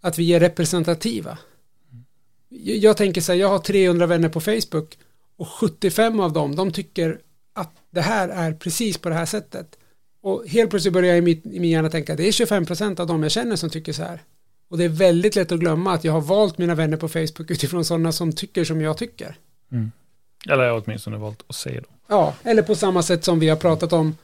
[0.00, 1.38] att vi är representativa.
[2.64, 4.98] Jag tänker så här, jag har 300 vänner på Facebook
[5.36, 7.20] och 75 av dem, de tycker
[7.52, 9.78] att det här är precis på det här sättet.
[10.22, 13.06] Och helt plötsligt börjar jag i, i min hjärna tänka, det är 25 procent av
[13.06, 14.22] dem jag känner som tycker så här.
[14.68, 17.50] Och det är väldigt lätt att glömma att jag har valt mina vänner på Facebook
[17.50, 19.36] utifrån sådana som tycker som jag tycker.
[19.72, 19.92] Mm.
[20.48, 21.92] Eller jag har åtminstone valt att se dem.
[22.08, 24.16] Ja, eller på samma sätt som vi har pratat om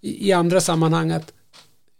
[0.00, 1.32] i, i andra sammanhang att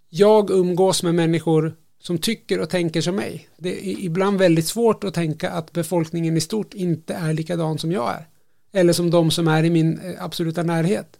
[0.09, 3.49] jag umgås med människor som tycker och tänker som mig.
[3.57, 7.93] Det är ibland väldigt svårt att tänka att befolkningen i stort inte är likadan som
[7.93, 8.27] jag är.
[8.73, 11.19] Eller som de som är i min eh, absoluta närhet.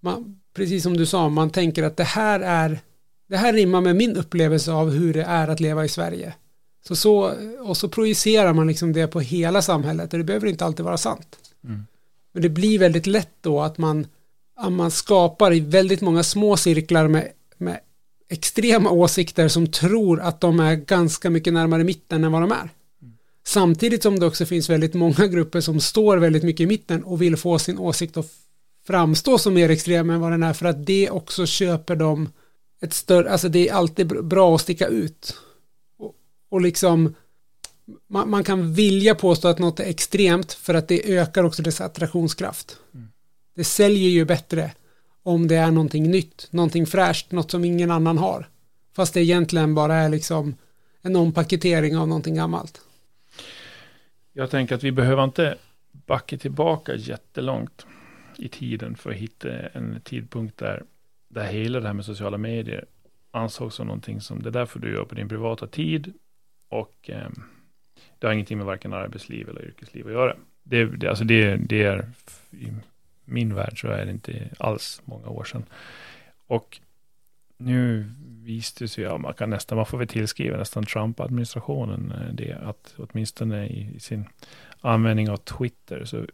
[0.00, 2.80] Man, precis som du sa, man tänker att det här är
[3.28, 6.34] det här rimmar med min upplevelse av hur det är att leva i Sverige.
[6.88, 10.64] Så, så, och så projicerar man liksom det på hela samhället och det behöver inte
[10.64, 11.36] alltid vara sant.
[11.64, 11.86] Mm.
[12.32, 14.06] Men det blir väldigt lätt då att man,
[14.56, 17.80] att man skapar i väldigt många små cirklar med, med
[18.28, 22.70] extrema åsikter som tror att de är ganska mycket närmare mitten än vad de är.
[23.02, 23.16] Mm.
[23.46, 27.22] Samtidigt som det också finns väldigt många grupper som står väldigt mycket i mitten och
[27.22, 28.32] vill få sin åsikt att
[28.86, 32.28] framstå som mer extrem än vad den är för att det också köper dem
[32.80, 35.36] ett större, alltså det är alltid bra att sticka ut.
[35.98, 36.14] Och,
[36.48, 37.14] och liksom
[38.06, 41.80] man, man, kan vilja påstå att något är extremt för att det ökar också dess
[41.80, 42.78] attraktionskraft.
[42.94, 43.08] Mm.
[43.56, 44.70] Det säljer ju bättre
[45.22, 48.48] om det är någonting nytt, någonting fräscht, något som ingen annan har.
[48.96, 50.54] Fast det egentligen bara är liksom
[51.02, 52.80] en ompaketering av någonting gammalt.
[54.32, 55.56] Jag tänker att vi behöver inte
[55.92, 57.86] backa tillbaka jättelångt
[58.38, 60.82] i tiden för att hitta en tidpunkt där
[61.34, 62.84] där hela det här med sociala medier
[63.30, 66.12] ansågs som någonting som det är därför du gör på din privata tid
[66.68, 67.28] och eh,
[68.18, 70.36] det har ingenting med varken arbetsliv eller yrkesliv att göra.
[70.62, 72.10] Det, det, alltså det, det är
[72.50, 72.72] i
[73.24, 75.64] min värld så är det inte alls många år sedan.
[76.46, 76.80] Och
[77.56, 82.52] nu visste sig, ja, man kan nästan, man får väl tillskriva nästan Trump-administrationen eh, det,
[82.52, 84.24] att åtminstone i, i sin
[84.80, 86.26] användning av Twitter så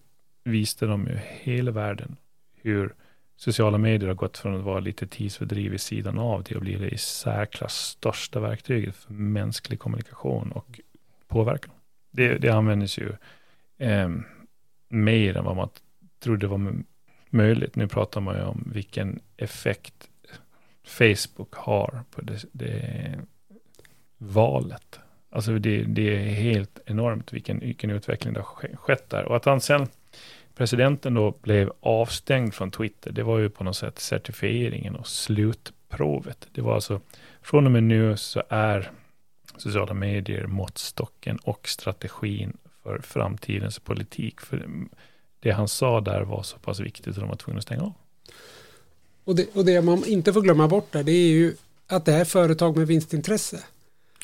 [0.44, 2.16] visste de ju hela världen
[2.62, 2.94] hur
[3.40, 6.74] sociala medier har gått från att vara lite tidsfördriv i sidan av till att bli
[6.74, 10.80] det i särklass största verktyget för mänsklig kommunikation och
[11.28, 11.74] påverkan.
[12.10, 13.12] Det, det används ju
[13.78, 14.08] eh,
[14.88, 15.68] mer än vad man
[16.18, 16.72] trodde var
[17.30, 17.76] möjligt.
[17.76, 20.08] Nu pratar man ju om vilken effekt
[20.84, 23.18] Facebook har på det, det
[24.18, 25.00] valet.
[25.30, 29.24] Alltså det, det, är helt enormt vilken, vilken utveckling det har skett där.
[29.24, 29.86] Och att han sen
[30.54, 36.48] presidenten då blev avstängd från Twitter, det var ju på något sätt certifieringen och slutprovet.
[36.52, 37.00] Det var alltså,
[37.42, 38.90] från och med nu så är
[39.56, 44.40] sociala medier måttstocken och strategin för framtidens politik.
[44.40, 44.66] För
[45.40, 47.92] det han sa där var så pass viktigt att de var tvungna att stänga av.
[49.24, 51.54] Och det, och det man inte får glömma bort där, det är ju
[51.86, 53.64] att det är företag med vinstintresse.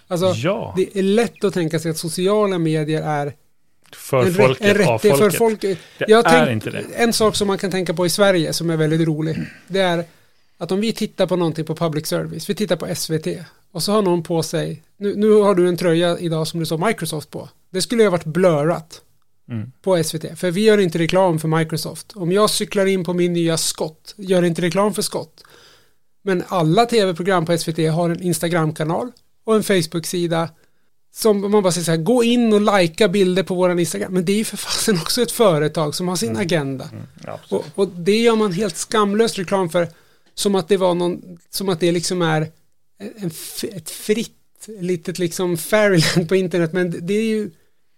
[0.09, 0.75] Alltså, ja.
[0.77, 3.35] det är lätt att tänka sig att sociala medier är
[3.93, 5.19] för en, folket, en av folket.
[5.19, 5.61] För folk.
[5.61, 6.85] Det är tänk, inte det.
[6.95, 9.37] En sak som man kan tänka på i Sverige som är väldigt rolig,
[9.69, 10.05] det är
[10.59, 13.27] att om vi tittar på någonting på public service, vi tittar på SVT,
[13.73, 16.67] och så har någon på sig, nu, nu har du en tröja idag som det
[16.67, 17.49] står Microsoft på.
[17.71, 19.03] Det skulle ha varit blurrat
[19.51, 19.73] mm.
[19.83, 22.13] på SVT, för vi gör inte reklam för Microsoft.
[22.15, 25.43] Om jag cyklar in på min nya skott, gör inte reklam för skott.
[26.23, 29.13] Men alla tv-program på SVT har en Instagram-kanal
[29.45, 30.49] och en Facebook-sida
[31.17, 34.13] som man bara säger så här, gå in och likea bilder på våran Instagram.
[34.13, 36.43] Men det är ju för fasen också ett företag som har sin mm.
[36.43, 36.91] agenda.
[36.93, 39.89] Mm, och, och, det gör man helt skamlöst reklam för.
[40.35, 42.49] Som att det var någon, som att det liksom är
[42.99, 43.31] en,
[43.77, 44.33] ett fritt
[44.67, 46.73] litet liksom fairyland på internet.
[46.73, 47.51] Men det är ju,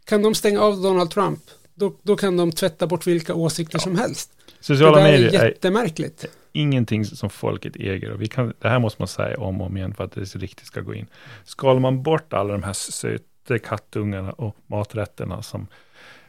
[0.05, 1.41] kan de stänga av Donald Trump,
[1.75, 3.83] då, då kan de tvätta bort vilka åsikter ja.
[3.83, 4.31] som helst.
[4.61, 6.25] Sociala medier är jättemärkligt.
[6.25, 6.29] Är
[6.59, 8.11] ingenting som folket äger.
[8.11, 10.21] Och vi kan, det här måste man säga om och om igen för att det
[10.21, 11.07] riktigt ska gå in.
[11.45, 15.67] Skalar man bort alla de här söta kattungarna och maträtterna som,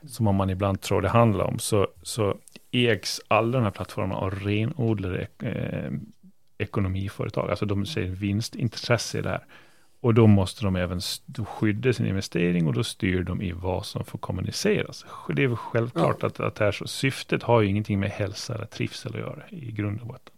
[0.08, 2.38] som man ibland tror det handlar om, så, så
[2.72, 5.92] ägs alla de här plattformarna av renodlade eh,
[6.58, 7.50] ekonomiföretag.
[7.50, 9.46] Alltså de ser vinstintresse i det här.
[10.02, 11.02] Och då måste de även
[11.46, 15.06] skydda sin investering och då styr de i vad som får kommuniceras.
[15.36, 16.28] Det är väl självklart ja.
[16.28, 19.44] att, att det här så, syftet har ju ingenting med hälsa eller trivsel att göra
[19.50, 20.34] i grund och botten.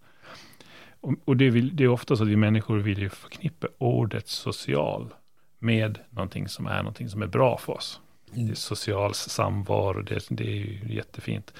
[1.02, 4.28] Och, och det, vill, det, är ofta så att vi människor vill ju förknippa ordet
[4.28, 5.14] social
[5.60, 8.02] med någonting som är någonting som är bra för oss.
[8.34, 8.46] Mm.
[8.46, 11.54] Det är social samvaro, det, det är ju jättefint.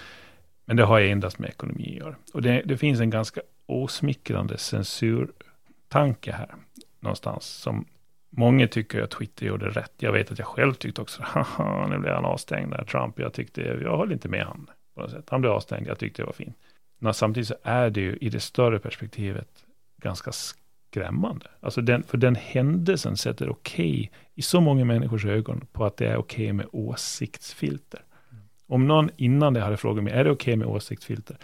[0.66, 2.16] Men det har endast med ekonomi att göra.
[2.34, 6.56] Och det, det finns en ganska osmickrande censurtanke här
[7.02, 7.86] någonstans som
[8.30, 9.94] många tycker att Twitter gjorde rätt.
[9.98, 13.20] Jag vet att jag själv tyckte också, haha, nu blev han avstängd där, Trump.
[13.20, 15.26] Jag tyckte, jag höll inte med han på något sätt.
[15.30, 16.58] Han blev avstängd, jag tyckte det var fint.
[17.00, 19.66] Men samtidigt så är det ju i det större perspektivet
[19.98, 21.46] ganska skrämmande.
[21.60, 25.98] Alltså den, för den händelsen sätter okej okay i så många människors ögon på att
[25.98, 28.02] det är okej okay med åsiktsfilter.
[28.32, 28.44] Mm.
[28.68, 31.38] Om någon innan det hade frågat mig, är det okej okay med åsiktsfilter?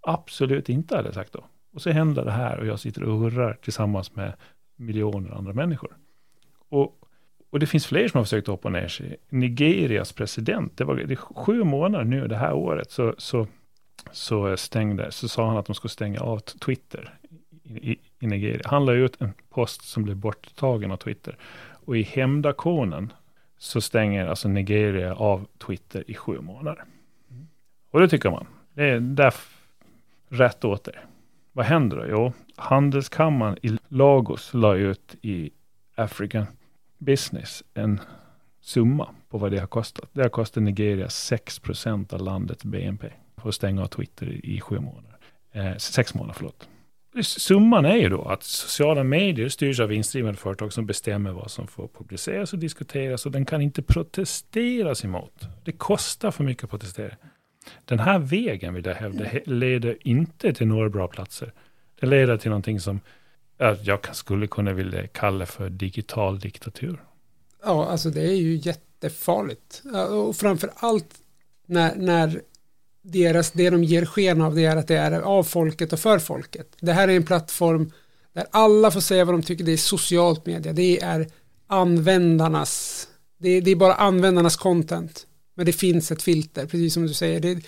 [0.00, 1.44] Absolut inte, hade jag sagt då.
[1.72, 4.32] Och så händer det här och jag sitter och hurrar tillsammans med
[4.78, 5.96] miljoner andra människor.
[6.68, 6.98] Och,
[7.50, 9.16] och det finns fler som har försökt hoppa ner sig.
[9.28, 13.46] Nigerias president, det var det sju månader nu det här året, så, så,
[14.12, 17.14] så stängde, så sa han att de skulle stänga av Twitter
[17.64, 18.62] i, i, i Nigeria.
[18.64, 21.36] Han la ut en post som blev borttagen av Twitter.
[21.84, 23.12] Och i hämndaktionen
[23.58, 26.84] så stänger alltså Nigeria av Twitter i sju månader.
[27.90, 29.58] Och det tycker man, det är därför
[30.28, 30.98] rätt åt det.
[31.52, 32.06] Vad händer då?
[32.08, 35.50] Jo, handelskammaren i Lagos la ut i
[35.94, 36.46] African
[36.98, 38.00] Business en
[38.60, 40.10] summa på vad det har kostat.
[40.12, 44.56] Det har kostat Nigeria 6 procent av landets BNP för att stänga av Twitter i,
[44.56, 45.16] i sju månader.
[45.52, 46.68] Eh, sex månader, förlåt.
[47.22, 51.66] Summan är ju då att sociala medier styrs av vinstdrivande företag som bestämmer vad som
[51.66, 55.48] får publiceras och diskuteras och den kan inte protesteras emot.
[55.64, 57.16] Det kostar för mycket att protestera.
[57.84, 61.52] Den här vägen, vill jag hävda, leder inte till några bra platser.
[62.00, 63.00] Det leder till någonting som
[63.82, 67.02] jag skulle kunna vilja kalla för digital diktatur.
[67.64, 69.82] Ja, alltså det är ju jättefarligt.
[70.10, 71.14] Och framför allt
[71.66, 72.42] när, när
[73.02, 76.18] deras, det de ger sken av det är att det är av folket och för
[76.18, 76.76] folket.
[76.80, 77.92] Det här är en plattform
[78.32, 79.64] där alla får säga vad de tycker.
[79.64, 80.72] Det är socialt media.
[80.72, 81.26] Det är
[81.66, 85.26] användarnas, det är, det är bara användarnas content.
[85.54, 87.40] Men det finns ett filter, precis som du säger.
[87.40, 87.60] Det,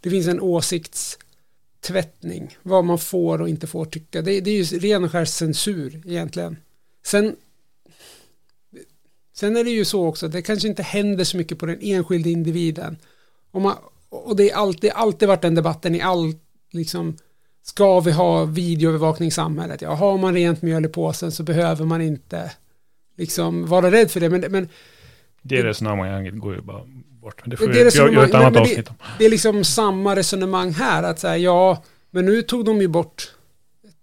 [0.00, 1.18] det finns en åsikts
[1.84, 4.22] tvättning, vad man får och inte får tycka.
[4.22, 6.56] Det, det är ju ren och skär censur egentligen.
[7.06, 7.36] Sen,
[9.36, 12.30] sen är det ju så också, det kanske inte händer så mycket på den enskilde
[12.30, 12.96] individen.
[13.50, 13.76] Om man,
[14.08, 17.16] och det har alltid, alltid varit den debatten i allt, liksom,
[17.62, 19.82] ska vi ha videoövervakning i samhället?
[19.82, 22.52] Ja, har man rent mjöl i påsen så behöver man inte
[23.16, 24.30] liksom vara rädd för det.
[24.30, 24.68] Men, men
[25.42, 26.82] det resonemanget går ju bara
[27.24, 27.42] bort.
[27.44, 28.94] Det får det vi göra ett annat avsnitt om.
[29.18, 33.32] Det, är liksom samma resonemang här, att säga ja, men nu tog de ju bort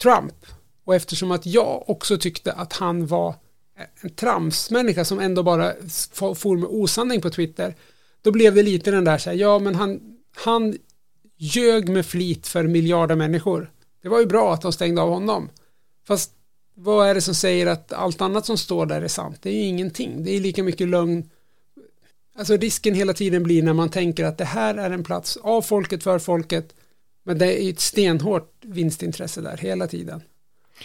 [0.01, 0.45] Trump.
[0.85, 3.35] Och eftersom att jag också tyckte att han var
[4.01, 5.73] en tramsmänniska som ändå bara
[6.35, 7.75] for med osanning på Twitter,
[8.21, 9.99] då blev det lite den där så här, ja men han,
[10.35, 10.77] han
[11.37, 13.71] ljög med flit för miljarder människor.
[14.01, 15.49] Det var ju bra att de stängde av honom.
[16.07, 16.31] Fast
[16.75, 19.37] vad är det som säger att allt annat som står där är sant?
[19.41, 20.23] Det är ju ingenting.
[20.23, 21.29] Det är lika mycket lögn.
[22.35, 25.61] Alltså risken hela tiden blir när man tänker att det här är en plats av
[25.61, 26.75] folket för folket.
[27.23, 30.21] Men det är ett stenhårt vinstintresse där hela tiden.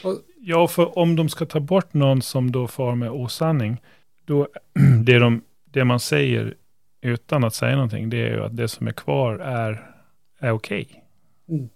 [0.04, 3.82] Och, ja, för om de ska ta bort någon som då far med osanning,
[4.24, 4.48] då
[5.04, 6.54] det, de, det man säger
[7.00, 9.90] utan att säga någonting, det är ju att det som är kvar är,
[10.38, 10.82] är okej.
[10.82, 11.00] Okay.
[11.48, 11.68] Mm.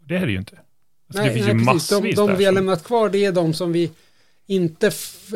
[0.00, 0.58] Det är det ju inte.
[1.08, 1.90] Alltså nej, det finns nej, ju precis.
[1.90, 3.90] massvis De, de vi har lämnat kvar, det är de som vi
[4.46, 4.90] inte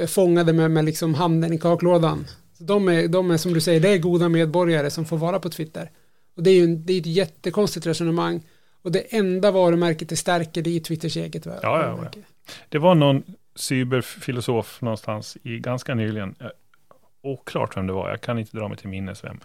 [0.08, 2.26] fångade med, med liksom handen i kaklådan.
[2.58, 5.50] De, är, de är som du säger, det är goda medborgare som får vara på
[5.50, 5.90] Twitter.
[6.36, 8.42] Och det är ju det är ett jättekonstigt resonemang.
[8.82, 12.18] Och det enda varumärket det stärker, det är Twitters eget varumärke.
[12.18, 13.22] Ja, ja, Det var någon
[13.54, 16.34] cyberfilosof någonstans i ganska nyligen,
[17.22, 19.40] oklart vem det var, jag kan inte dra mig till minnes vem,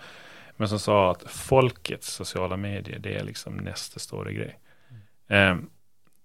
[0.57, 4.59] men som sa att folkets sociala medier, det är liksom nästa stora grej.
[5.27, 5.51] Mm.
[5.51, 5.69] Um,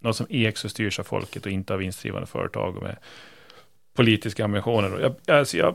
[0.01, 2.97] något som ägs och styrs av folket och inte av vinstdrivande företag och med
[3.95, 5.01] politiska ambitioner.
[5.01, 5.74] Jag, alltså jag,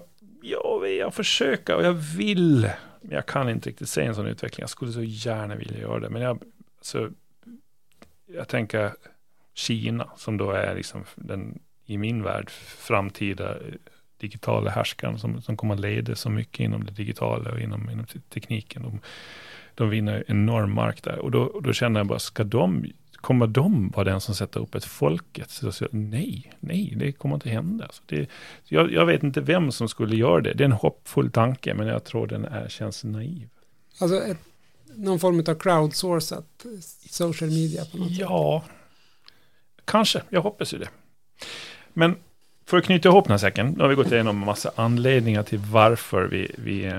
[0.97, 2.69] jag, försöker och jag vill,
[3.01, 4.63] men jag kan inte riktigt se en sån utveckling.
[4.63, 6.41] Jag skulle så gärna vilja göra det, men jag,
[6.81, 7.09] så,
[8.25, 8.91] jag tänker
[9.53, 13.73] Kina som då är liksom den, i min värld, framtida eh,
[14.17, 18.05] digitala härskaren som, som kommer att leda så mycket inom det digitala och inom, inom
[18.29, 18.81] tekniken.
[18.81, 18.99] De,
[19.75, 22.85] de vinner enorm mark där och då, då känner jag bara, ska de
[23.23, 25.51] Kommer de vara den som sätter upp ett folket?
[25.51, 27.87] Så, så, nej, nej, det kommer inte hända.
[27.91, 28.29] Så det,
[28.63, 30.53] jag, jag, vet inte vem som skulle göra det.
[30.53, 33.49] Det är en hoppfull tanke, men jag tror den är, känns naiv.
[33.99, 34.37] Alltså ett,
[34.95, 36.65] någon form av crowdsourcat
[37.09, 38.75] social media på något Ja, sätt.
[39.85, 40.21] kanske.
[40.29, 40.89] Jag hoppas ju det.
[41.93, 42.15] Men
[42.65, 45.43] för att knyta ihop den här säcken, nu har vi gått igenom en massa anledningar
[45.43, 46.97] till varför vi, vi eh,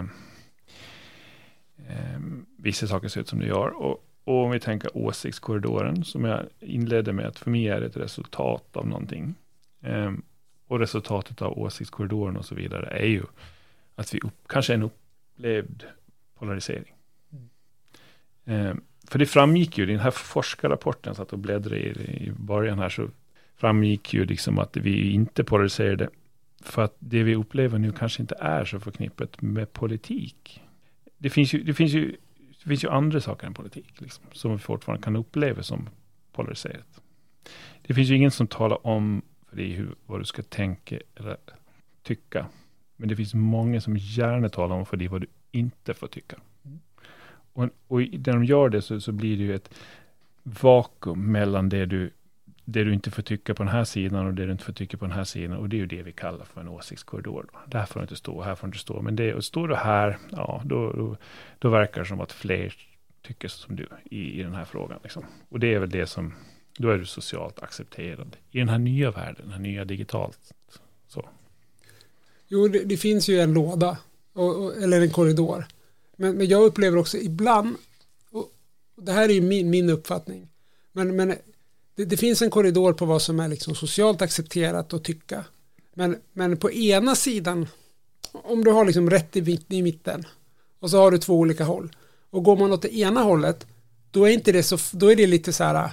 [1.88, 2.20] eh,
[2.58, 3.68] vissa saker ser ut som det gör.
[3.68, 7.86] Och, och om vi tänker åsiktskorridoren, som jag inledde med, att för mig är det
[7.86, 9.34] ett resultat av någonting.
[9.82, 10.12] Eh,
[10.66, 13.22] och resultatet av åsiktskorridoren och så vidare är ju
[13.94, 15.84] att vi upp, kanske en upplevd
[16.38, 16.94] polarisering.
[17.32, 17.48] Mm.
[18.68, 18.74] Eh,
[19.08, 22.78] för det framgick ju, i den här forskarrapporten, jag satt och bläddrade i, i början
[22.78, 23.08] här, så
[23.56, 26.08] framgick ju liksom att vi inte polariserade.
[26.62, 30.62] För att det vi upplever nu kanske inte är så förknippat med politik.
[31.18, 32.16] Det finns ju, det finns ju,
[32.64, 35.88] det finns ju andra saker än politik, liksom, som vi fortfarande kan uppleva som
[36.32, 37.00] polariserat.
[37.82, 41.36] Det finns ju ingen som talar om för dig hur, vad du ska tänka eller
[42.02, 42.46] tycka.
[42.96, 46.36] Men det finns många som gärna talar om för dig vad du inte får tycka.
[47.52, 49.74] Och, och när de gör det så, så blir det ju ett
[50.42, 52.10] vakuum mellan det du
[52.64, 54.96] det du inte får tycka på den här sidan och det du inte får tycka
[54.96, 55.56] på den här sidan.
[55.56, 57.46] Och det är ju det vi kallar för en åsiktskorridor.
[57.52, 57.58] Då.
[57.66, 59.02] Där får du inte stå, här får du inte stå.
[59.02, 61.16] Men det, och står du här, ja, då, då,
[61.58, 62.74] då, verkar det som att fler
[63.22, 64.98] tycker som du i, i den här frågan.
[65.02, 65.24] Liksom.
[65.48, 66.34] Och det är väl det som,
[66.78, 70.52] då är du socialt accepterad i den här nya världen, den här nya digitalt.
[71.08, 71.28] Så.
[72.48, 73.98] Jo, det, det finns ju en låda,
[74.32, 75.64] och, och, eller en korridor.
[76.16, 77.76] Men, men jag upplever också ibland,
[78.30, 78.52] och,
[78.96, 80.48] och det här är ju min, min uppfattning,
[80.92, 81.34] men, men
[81.94, 85.44] det, det, finns en korridor på vad som är liksom socialt accepterat att tycka.
[85.94, 87.68] Men, men på ena sidan,
[88.32, 90.24] om du har liksom rätt i, i mitten
[90.80, 91.96] och så har du två olika håll
[92.30, 93.66] och går man åt det ena hållet
[94.10, 95.90] då är inte det så, då är det lite så här,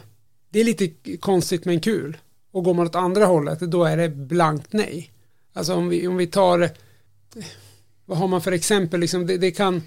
[0.49, 2.17] det är lite konstigt men kul.
[2.51, 5.11] Och går man åt andra hållet då är det blankt nej.
[5.53, 6.69] Alltså om vi, om vi tar,
[8.05, 9.83] vad har man för exempel, liksom det, det kan,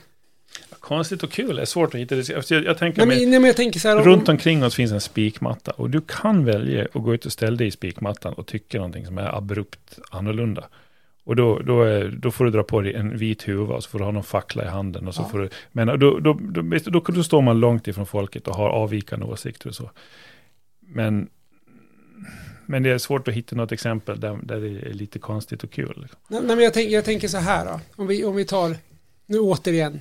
[0.81, 2.15] Konstigt och kul är svårt att hitta.
[2.15, 2.29] Det.
[2.29, 4.93] Jag, jag tänker nej, men, nej, men jag tänker så här, runt omkring oss finns
[4.93, 5.71] en spikmatta.
[5.71, 9.07] Och du kan välja att gå ut och ställa dig i spikmattan och tycka någonting
[9.07, 10.65] som är abrupt annorlunda.
[11.25, 13.91] Och då, då, är, då får du dra på dig en vit huva och så
[13.91, 15.09] får du ha någon fackla i handen.
[15.09, 15.29] Och så Ja.
[15.29, 18.69] får du, men då, då, då, då, då står man långt ifrån folket och har
[18.69, 19.91] avvikande åsikter och så.
[20.81, 21.29] Men,
[22.67, 25.71] men det är svårt att hitta något exempel där, där det är lite konstigt och
[25.71, 25.99] kul.
[26.03, 26.19] liksom.
[26.29, 28.77] nej, nej, men jag, tänk, jag tänker så här då, om vi, om vi tar,
[29.27, 30.01] nu återigen,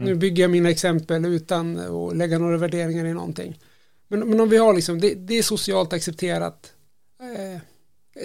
[0.00, 0.18] nu Mm.
[0.18, 3.58] bygger jag mina exempel utan att lägga några värderingar i någonting.
[4.08, 6.72] Men, men om vi har liksom, det, det är socialt accepterat.
[7.20, 7.60] Eh,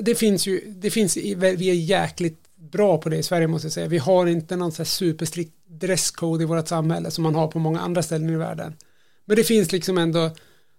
[0.02, 3.74] det finns ju, det finns, vi är jäkligt bra på det i Sverige måste jag
[3.74, 3.88] säga.
[3.88, 7.60] Vi har inte någon så här superstrikt dresscode i vårt samhälle som man har på
[7.60, 8.74] många andra ställen i världen.
[9.26, 10.32] Men det finns liksom ändå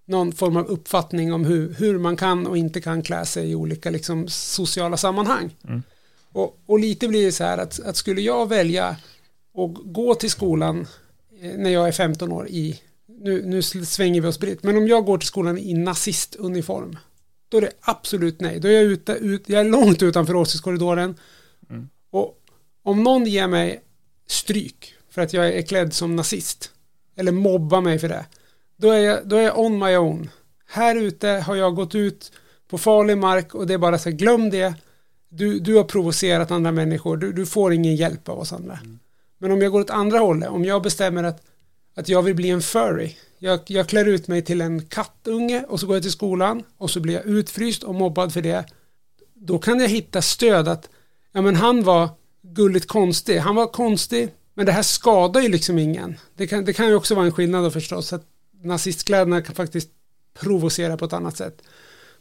[0.04, 3.54] någon form av uppfattning om hur, hur man kan och inte kan klä sig i
[3.54, 5.56] olika liksom, sociala sammanhang.
[5.68, 5.82] Mm.
[6.32, 8.96] Och, och lite blir det så här att, att skulle jag välja
[9.56, 10.86] att gå till skolan
[11.40, 14.88] eh, när jag är 15 år i, nu, nu svänger vi oss britt, men om
[14.88, 16.96] jag går till skolan i nazistuniform,
[17.48, 18.60] då är det absolut nej.
[18.60, 21.14] Då är jag, ute, ut, jag är långt utanför åsiktskorridoren.
[21.70, 21.88] Mm.
[22.10, 22.38] Och
[22.82, 23.80] om någon ger mig
[24.26, 26.70] stryk för att jag är klädd som nazist,
[27.16, 28.26] eller mobbar mig för det,
[28.76, 30.30] då är jag, då är jag on my own.
[30.68, 32.32] Här ute har jag gått ut
[32.68, 34.74] på farlig mark och det är bara så här, glöm det.
[35.28, 38.78] Du, du har provocerat andra människor, du, du får ingen hjälp av oss andra.
[39.38, 41.42] Men om jag går åt andra hållet, om jag bestämmer att,
[41.96, 45.80] att jag vill bli en furry, jag, jag klär ut mig till en kattunge och
[45.80, 48.64] så går jag till skolan och så blir jag utfryst och mobbad för det,
[49.34, 50.88] då kan jag hitta stöd att
[51.32, 52.08] ja men han var
[52.42, 56.16] gulligt konstig, han var konstig, men det här skadar ju liksom ingen.
[56.34, 58.24] Det kan, det kan ju också vara en skillnad då förstås, att
[58.62, 59.90] nazistkläderna kan faktiskt
[60.40, 61.62] provocera på ett annat sätt.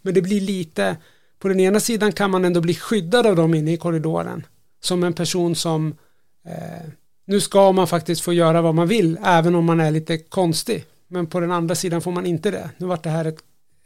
[0.02, 0.98] Men det blir lite,
[1.40, 4.46] på den ena sidan kan man ändå bli skyddad av dem inne i korridoren,
[4.82, 5.98] som en person som
[6.46, 6.90] eh,
[7.26, 10.86] nu ska man faktiskt få göra vad man vill, även om man är lite konstig.
[11.08, 12.70] Men på den andra sidan får man inte det.
[12.78, 13.38] Nu var det här ett,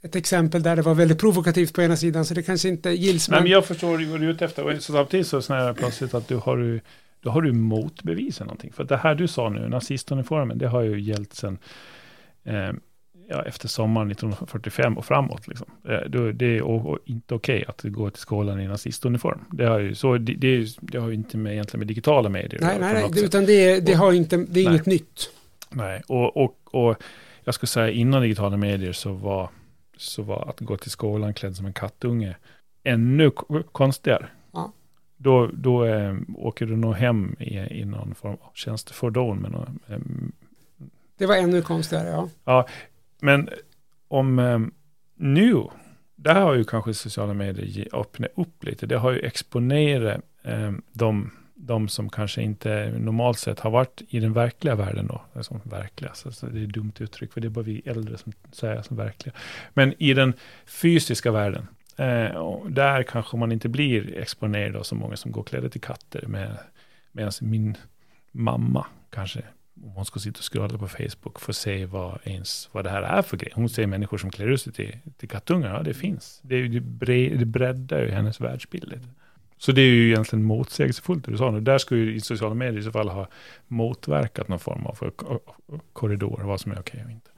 [0.01, 3.29] ett exempel där det var väldigt provokativt på ena sidan, så det kanske inte gills.
[3.29, 4.79] Men, men jag förstår vad du är ute efter.
[4.79, 6.81] Så samtidigt så snärar jag plötsligt att du har
[7.21, 8.71] då har du motbevisat någonting.
[8.73, 11.57] För det här du sa nu, nazistuniformen, det har ju gällt sedan
[12.43, 12.71] eh,
[13.29, 15.47] ja, efter sommaren 1945 och framåt.
[15.47, 15.67] Liksom.
[15.89, 19.39] Eh, då, det är o- o- inte okej att gå till skolan i nazistuniform.
[19.51, 22.61] Det har ju, så, det, det, det har ju inte med, egentligen med digitala medier
[22.61, 24.73] nej, nej, nej, det- utan det, det, har inte, det är Nej.
[24.73, 25.29] inget nytt.
[25.69, 26.95] Nej, och, och, och
[27.43, 29.49] jag skulle säga innan digitala medier så var,
[29.97, 32.35] så var att gå till skolan klädd som en kattunge
[32.83, 33.31] ännu
[33.71, 34.25] konstigare.
[34.53, 34.71] Ja.
[35.17, 39.37] Då, då eh, åker du nog hem i, i någon form av tjänstefordon.
[39.37, 39.97] Med någon, eh,
[41.17, 42.67] Det var ännu konstigare, ja
[43.21, 43.49] men
[44.07, 44.59] om eh,
[45.15, 45.63] nu,
[46.15, 48.85] där har ju kanske sociala medier öppnat upp lite.
[48.85, 54.19] Det har ju exponerat eh, de, de som kanske inte normalt sett har varit i
[54.19, 55.21] den verkliga världen då.
[55.35, 58.17] Alltså, verkliga, så, så det är ett dumt uttryck, för det är bara vi äldre
[58.17, 59.35] som säger som verkliga.
[59.73, 60.33] Men i den
[60.65, 61.67] fysiska världen,
[61.99, 65.81] Eh, och där kanske man inte blir exponerad av så många som går klädda till
[65.81, 66.27] katter.
[66.27, 66.57] Med,
[67.11, 67.77] medan min
[68.31, 69.43] mamma kanske,
[69.83, 73.01] om hon ska sitta och scrolla på Facebook, får se vad, ens, vad det här
[73.01, 73.51] är för grej.
[73.55, 75.73] Hon ser människor som klär ut sig till, till kattungar.
[75.73, 76.39] Ja, det finns.
[76.43, 79.07] Det, det, bre, det breddar ju hennes världsbild lite.
[79.57, 81.59] Så det är ju egentligen motsägelsefullt det du sa nu.
[81.59, 83.27] Där skulle ju i sociala medier i så fall ha
[83.67, 85.11] motverkat någon form av
[85.93, 87.29] korridor, vad som är okej och inte.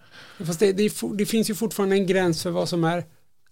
[0.45, 3.03] Fast det, det, det, finns ju fortfarande en gräns för vad som är,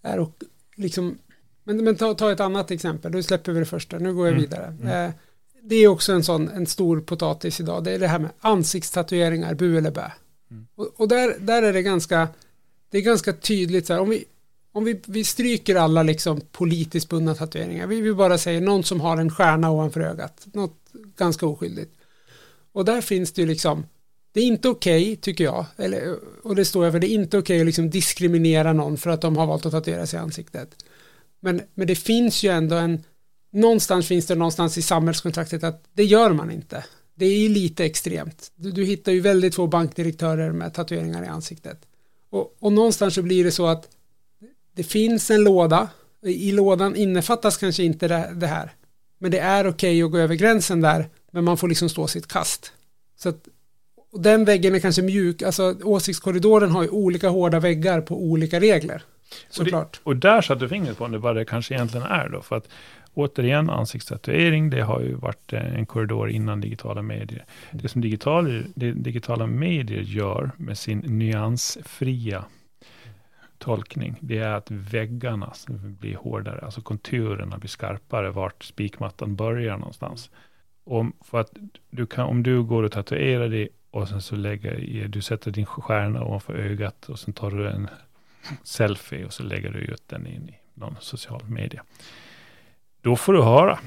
[0.02, 0.34] är och
[0.74, 1.18] liksom,
[1.64, 4.32] men, men ta, ta ett annat exempel, nu släpper vi det första, nu går jag
[4.32, 4.42] mm.
[4.42, 4.66] vidare.
[4.66, 5.06] Mm.
[5.06, 5.14] Eh,
[5.62, 9.54] det är också en sån, en stor potatis idag, det är det här med ansiktstatueringar,
[9.54, 10.12] bu eller bä.
[10.50, 10.66] Mm.
[10.74, 12.28] Och, och, där, där är det ganska,
[12.90, 14.24] det är ganska tydligt så här, om vi,
[14.72, 19.00] om vi, vi stryker alla liksom politiskt bundna tatueringar, vi vill bara säga någon som
[19.00, 20.76] har en stjärna ovanför ögat, något
[21.16, 21.94] ganska oskyldigt.
[22.72, 23.84] Och där finns det ju liksom,
[24.32, 27.14] det är inte okej okay, tycker jag, eller, och det står jag för, det är
[27.14, 30.18] inte okej okay att liksom diskriminera någon för att de har valt att tatuera sig
[30.18, 30.84] i ansiktet.
[31.40, 33.04] Men, men det finns ju ändå en,
[33.50, 36.84] någonstans finns det någonstans i samhällskontraktet att det gör man inte.
[37.14, 38.52] Det är ju lite extremt.
[38.56, 41.86] Du, du hittar ju väldigt få bankdirektörer med tatueringar i ansiktet.
[42.30, 43.88] Och, och någonstans så blir det så att
[44.74, 45.88] det finns en låda,
[46.22, 48.72] i lådan innefattas kanske inte det, det här,
[49.18, 52.06] men det är okej okay att gå över gränsen där, men man får liksom stå
[52.06, 52.72] sitt kast.
[53.16, 53.48] Så att,
[54.12, 58.60] och den väggen är kanske mjuk, alltså åsiktskorridoren har ju olika hårda väggar på olika
[58.60, 59.02] regler.
[59.50, 60.00] Såklart.
[60.02, 62.42] Och, det, och där satte du fingret på det, vad det kanske egentligen är då,
[62.42, 62.68] för att
[63.14, 67.44] återigen ansiktstatuering, det har ju varit eh, en korridor innan digitala medier.
[67.70, 72.44] Det som digitala, det digitala medier gör med sin nyansfria
[73.58, 80.30] tolkning, det är att väggarna blir hårdare, alltså konturerna blir skarpare, vart spikmattan börjar någonstans.
[80.84, 81.50] Om, för att
[81.90, 85.66] du kan, om du går och tatuerar dig och sen så lägger du sätter din
[85.66, 87.88] stjärna ovanför ögat och sen tar du en
[88.62, 91.82] selfie och så lägger du ut den in i någon social media.
[93.02, 93.78] Då får du höra.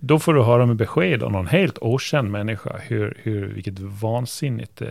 [0.00, 4.82] Då får du höra med besked av någon helt okänd människa hur, hur, vilket vansinnigt
[4.82, 4.88] eh,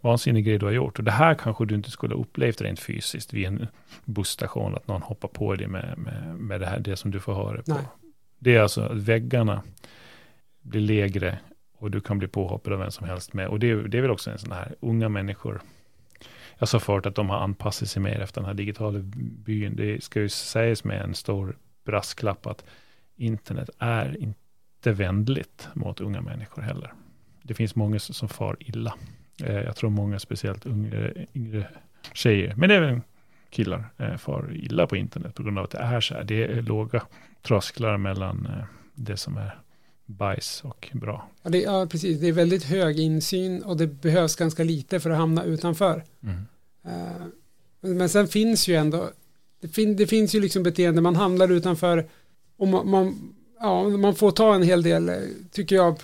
[0.00, 0.98] vansinnig grej du har gjort.
[0.98, 3.66] Och det här kanske du inte skulle upplevt rent fysiskt vid en
[4.04, 7.34] busstation, att någon hoppar på dig med, med, med det här, det som du får
[7.34, 7.74] höra på.
[7.74, 7.84] Nej.
[8.38, 9.62] Det är alltså att väggarna
[10.62, 11.38] blir lägre
[11.78, 13.48] och du kan bli påhoppad av vem som helst med.
[13.48, 15.60] Och det, det är väl också en sån här, unga människor,
[16.58, 18.98] jag sa förut att de har anpassat sig mer efter den här digitala
[19.44, 19.76] byn.
[19.76, 22.64] Det ska ju sägas med en stor brasklapp att
[23.16, 26.92] internet är inte vändligt mot unga människor heller.
[27.42, 28.94] Det finns många som far illa.
[29.42, 31.68] Eh, jag tror många, speciellt yngre, yngre
[32.12, 33.02] tjejer, men även
[33.50, 36.24] killar, eh, far illa på internet på grund av att det är så här.
[36.24, 37.02] Det är låga
[37.42, 39.58] trösklar mellan eh, det som är
[40.06, 41.28] bajs och bra.
[41.42, 42.20] Ja, det, ja, precis.
[42.20, 46.04] Det är väldigt hög insyn och det behövs ganska lite för att hamna utanför.
[46.22, 46.44] Mm.
[47.80, 49.10] Men sen finns ju ändå,
[49.64, 52.06] det, fin, det, finns ju liksom beteende, man hamnar utanför
[52.56, 55.10] och man, man, ja, man får ta en hel del,
[55.52, 55.96] tycker jag,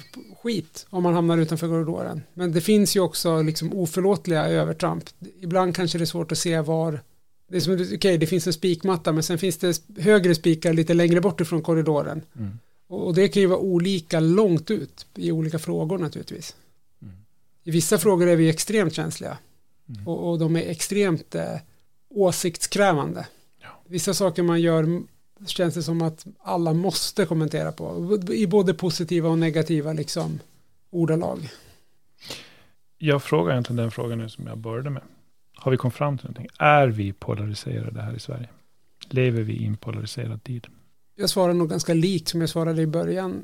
[0.43, 2.23] skit om man hamnar utanför korridoren.
[2.35, 5.05] Men det finns ju också liksom oförlåtliga övertramp.
[5.41, 7.01] Ibland kanske det är svårt att se var
[7.49, 10.73] det är som, okej, okay, det finns en spikmatta, men sen finns det högre spikar
[10.73, 12.23] lite längre bort ifrån korridoren.
[12.39, 12.59] Mm.
[12.89, 16.57] Och det kan ju vara olika långt ut i olika frågor naturligtvis.
[17.03, 17.15] Mm.
[17.65, 19.39] I vissa frågor är vi extremt känsliga.
[19.89, 20.09] Mm.
[20.09, 21.57] Och, och, de är extremt eh,
[22.09, 23.27] åsiktskrävande.
[23.91, 25.03] Vissa saker man gör
[25.47, 28.19] känns det som att alla måste kommentera på.
[28.33, 30.41] I både positiva och negativa liksom,
[30.91, 31.39] ordalag.
[32.99, 35.03] Jag frågar egentligen den frågan nu som jag började med.
[35.55, 36.49] Har vi kommit fram till någonting?
[36.59, 38.49] Är vi polariserade här i Sverige?
[39.09, 40.67] Lever vi i en polariserad tid?
[41.17, 43.43] Jag svarar nog ganska likt som jag svarade i början.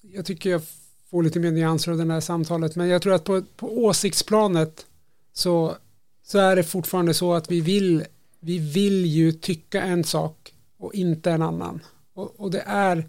[0.00, 0.62] Jag tycker jag
[1.10, 4.86] får lite mer nyanser av det här samtalet, men jag tror att på, på åsiktsplanet
[5.32, 5.76] så,
[6.22, 8.04] så är det fortfarande så att vi vill,
[8.40, 11.80] vi vill ju tycka en sak och inte en annan.
[12.14, 13.06] Och, och det, är,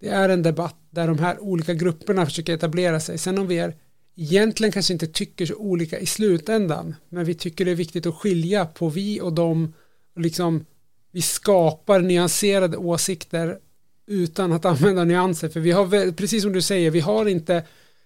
[0.00, 3.18] det är en debatt där de här olika grupperna försöker etablera sig.
[3.18, 3.74] Sen om vi är
[4.16, 8.14] egentligen kanske inte tycker så olika i slutändan, men vi tycker det är viktigt att
[8.14, 9.74] skilja på vi och dem,
[10.14, 10.64] och liksom
[11.12, 13.58] vi skapar nyanserade åsikter
[14.06, 17.64] utan att använda nyanser, för vi har, precis som du säger, vi har inte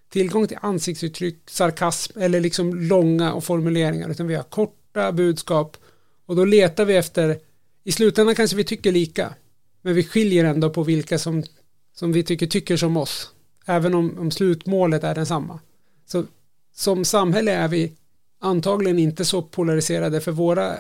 [0.09, 5.77] tillgång till ansiktsuttryck, sarkasm eller liksom långa och formuleringar, utan vi har korta budskap
[6.27, 7.39] och då letar vi efter
[7.85, 9.35] i slutändan kanske vi tycker lika,
[9.83, 11.43] men vi skiljer ändå på vilka som,
[11.95, 13.31] som vi tycker tycker som oss,
[13.67, 15.61] även om, om slutmålet är densamma.
[16.07, 16.25] Så
[16.75, 17.93] som samhälle är vi
[18.41, 20.77] antagligen inte så polariserade för våra,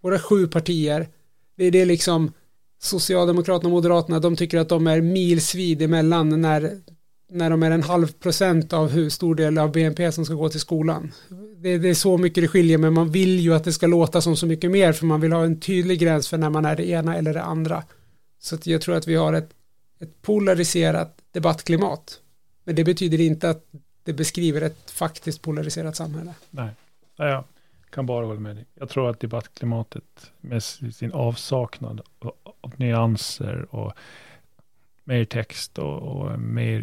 [0.00, 1.08] våra sju partier,
[1.56, 2.32] det är det liksom
[2.80, 6.80] Socialdemokraterna och Moderaterna, de tycker att de är milsvid emellan när
[7.30, 10.48] när de är en halv procent av hur stor del av BNP som ska gå
[10.48, 11.12] till skolan.
[11.56, 14.20] Det, det, är så mycket det skiljer men man vill ju att det ska låta
[14.20, 16.76] som så mycket mer för man vill ha en tydlig gräns för när man är
[16.76, 17.84] det ena eller det andra.
[18.38, 19.50] Så att jag tror att vi har ett,
[19.98, 22.20] ett polariserat debattklimat.
[22.64, 23.64] Men det betyder inte att
[24.04, 26.34] det beskriver ett faktiskt polariserat samhälle.
[26.50, 26.70] Nej,
[27.16, 27.44] jag
[27.90, 28.64] kan bara hålla med dig.
[28.74, 32.00] Jag tror att debattklimatet med sin avsaknad
[32.60, 33.92] av nyanser och
[35.04, 36.80] mer text och, och mer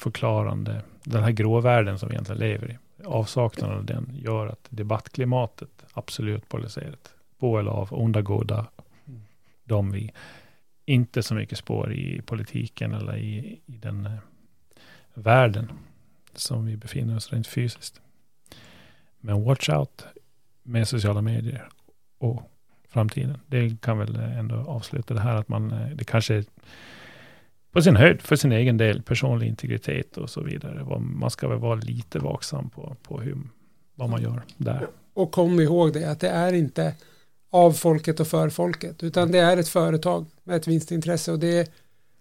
[0.00, 5.84] förklarande, den här gråvärlden som vi egentligen lever i, avsaknaden av den gör att debattklimatet
[5.92, 7.14] absolut polariserat.
[7.38, 8.66] På eller av onda goda,
[9.64, 10.12] de vi
[10.84, 14.12] inte så mycket spår i politiken eller i, i den eh,
[15.14, 15.70] världen
[16.34, 18.00] som vi befinner oss rent fysiskt.
[19.20, 20.06] Men watch out
[20.62, 21.68] med sociala medier
[22.18, 22.42] och
[22.88, 23.38] framtiden.
[23.46, 26.44] Det kan väl ändå avsluta det här att man, eh, det kanske är
[27.72, 30.98] på sin höjd för sin egen del, personlig integritet och så vidare.
[31.00, 33.36] Man ska väl vara lite vaksam på, på hur,
[33.94, 34.86] vad man gör där.
[35.14, 36.94] Och kom ihåg det, att det är inte
[37.50, 41.58] av folket och för folket, utan det är ett företag med ett vinstintresse och det
[41.58, 41.66] är,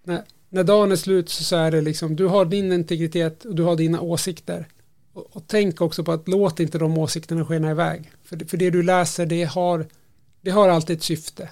[0.04, 3.64] när, när dagen är slut så är det liksom, du har din integritet och du
[3.64, 4.68] har dina åsikter.
[5.14, 8.12] Och, och tänk också på att låt inte de åsikterna skena iväg.
[8.24, 9.86] För, för det du läser, det har,
[10.42, 11.50] det har alltid ett syfte.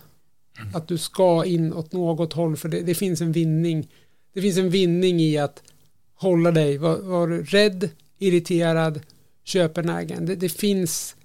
[0.73, 3.87] Att du ska in åt något håll, för det, det, finns en vinning.
[4.33, 5.63] Det finns en vinning i att
[6.15, 9.01] hålla dig, vara var rädd, irriterad,
[9.43, 10.25] köpenägen.
[10.25, 11.15] Det, det finns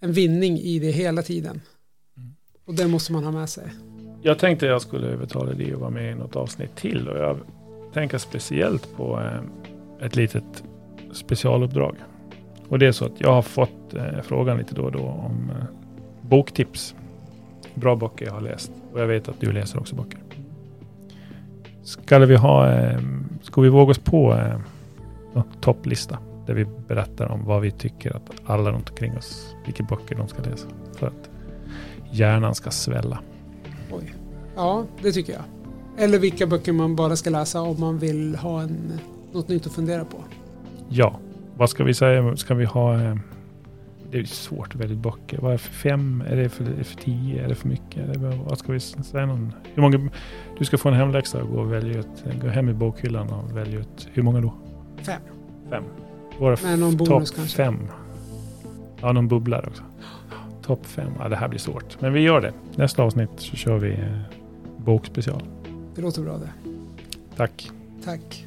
[0.00, 1.60] en vinning i det hela tiden.
[2.16, 2.34] Mm.
[2.64, 3.64] Och det måste man ha med sig.
[4.22, 7.40] Jag tänkte jag skulle övertala dig att vara med i något avsnitt till och jag
[7.92, 10.64] tänker speciellt på eh, ett litet
[11.12, 11.96] specialuppdrag.
[12.68, 15.50] Och det är så att jag har fått eh, frågan lite då och då om
[15.50, 15.64] eh,
[16.28, 16.94] boktips.
[17.74, 20.18] Bra böcker jag har läst och jag vet att du läser också böcker.
[21.82, 22.72] Ska vi ha,
[23.42, 24.32] ska vi våga oss på
[25.34, 29.82] en topplista där vi berättar om vad vi tycker att alla runt omkring oss, vilka
[29.82, 31.30] böcker de ska läsa för att
[32.10, 33.18] hjärnan ska svälla.
[33.90, 34.14] Oj.
[34.56, 35.42] Ja, det tycker jag.
[36.04, 39.00] Eller vilka böcker man bara ska läsa om man vill ha en,
[39.32, 40.16] något nytt att fundera på.
[40.88, 41.18] Ja,
[41.56, 42.36] vad ska vi säga?
[42.36, 43.02] Ska vi ha...
[43.02, 43.16] Eh,
[44.10, 45.38] det är svårt att välja böcker.
[45.38, 46.24] Vad är för fem?
[46.26, 47.44] Är det för, är det för tio?
[47.44, 48.08] Är det för mycket?
[48.08, 49.26] Är det, vad ska vi säga?
[49.26, 50.10] Någon, hur många,
[50.58, 53.56] du ska få en hemläxa och gå, och välja ut, gå hem i bokhyllan och
[53.56, 54.08] välja ut.
[54.12, 54.54] Hur många då?
[55.02, 55.20] Fem.
[55.70, 55.84] Fem.
[56.38, 56.56] Våra
[56.96, 57.78] topp fem.
[59.00, 59.82] Ja, någon bubblare också.
[60.62, 61.12] Topp fem.
[61.18, 62.00] Ja, det här blir svårt.
[62.00, 62.52] Men vi gör det.
[62.76, 64.20] Nästa avsnitt så kör vi eh,
[64.76, 65.42] bokspecial.
[65.94, 66.50] Det låter bra det.
[67.36, 67.70] Tack.
[68.04, 68.46] Tack.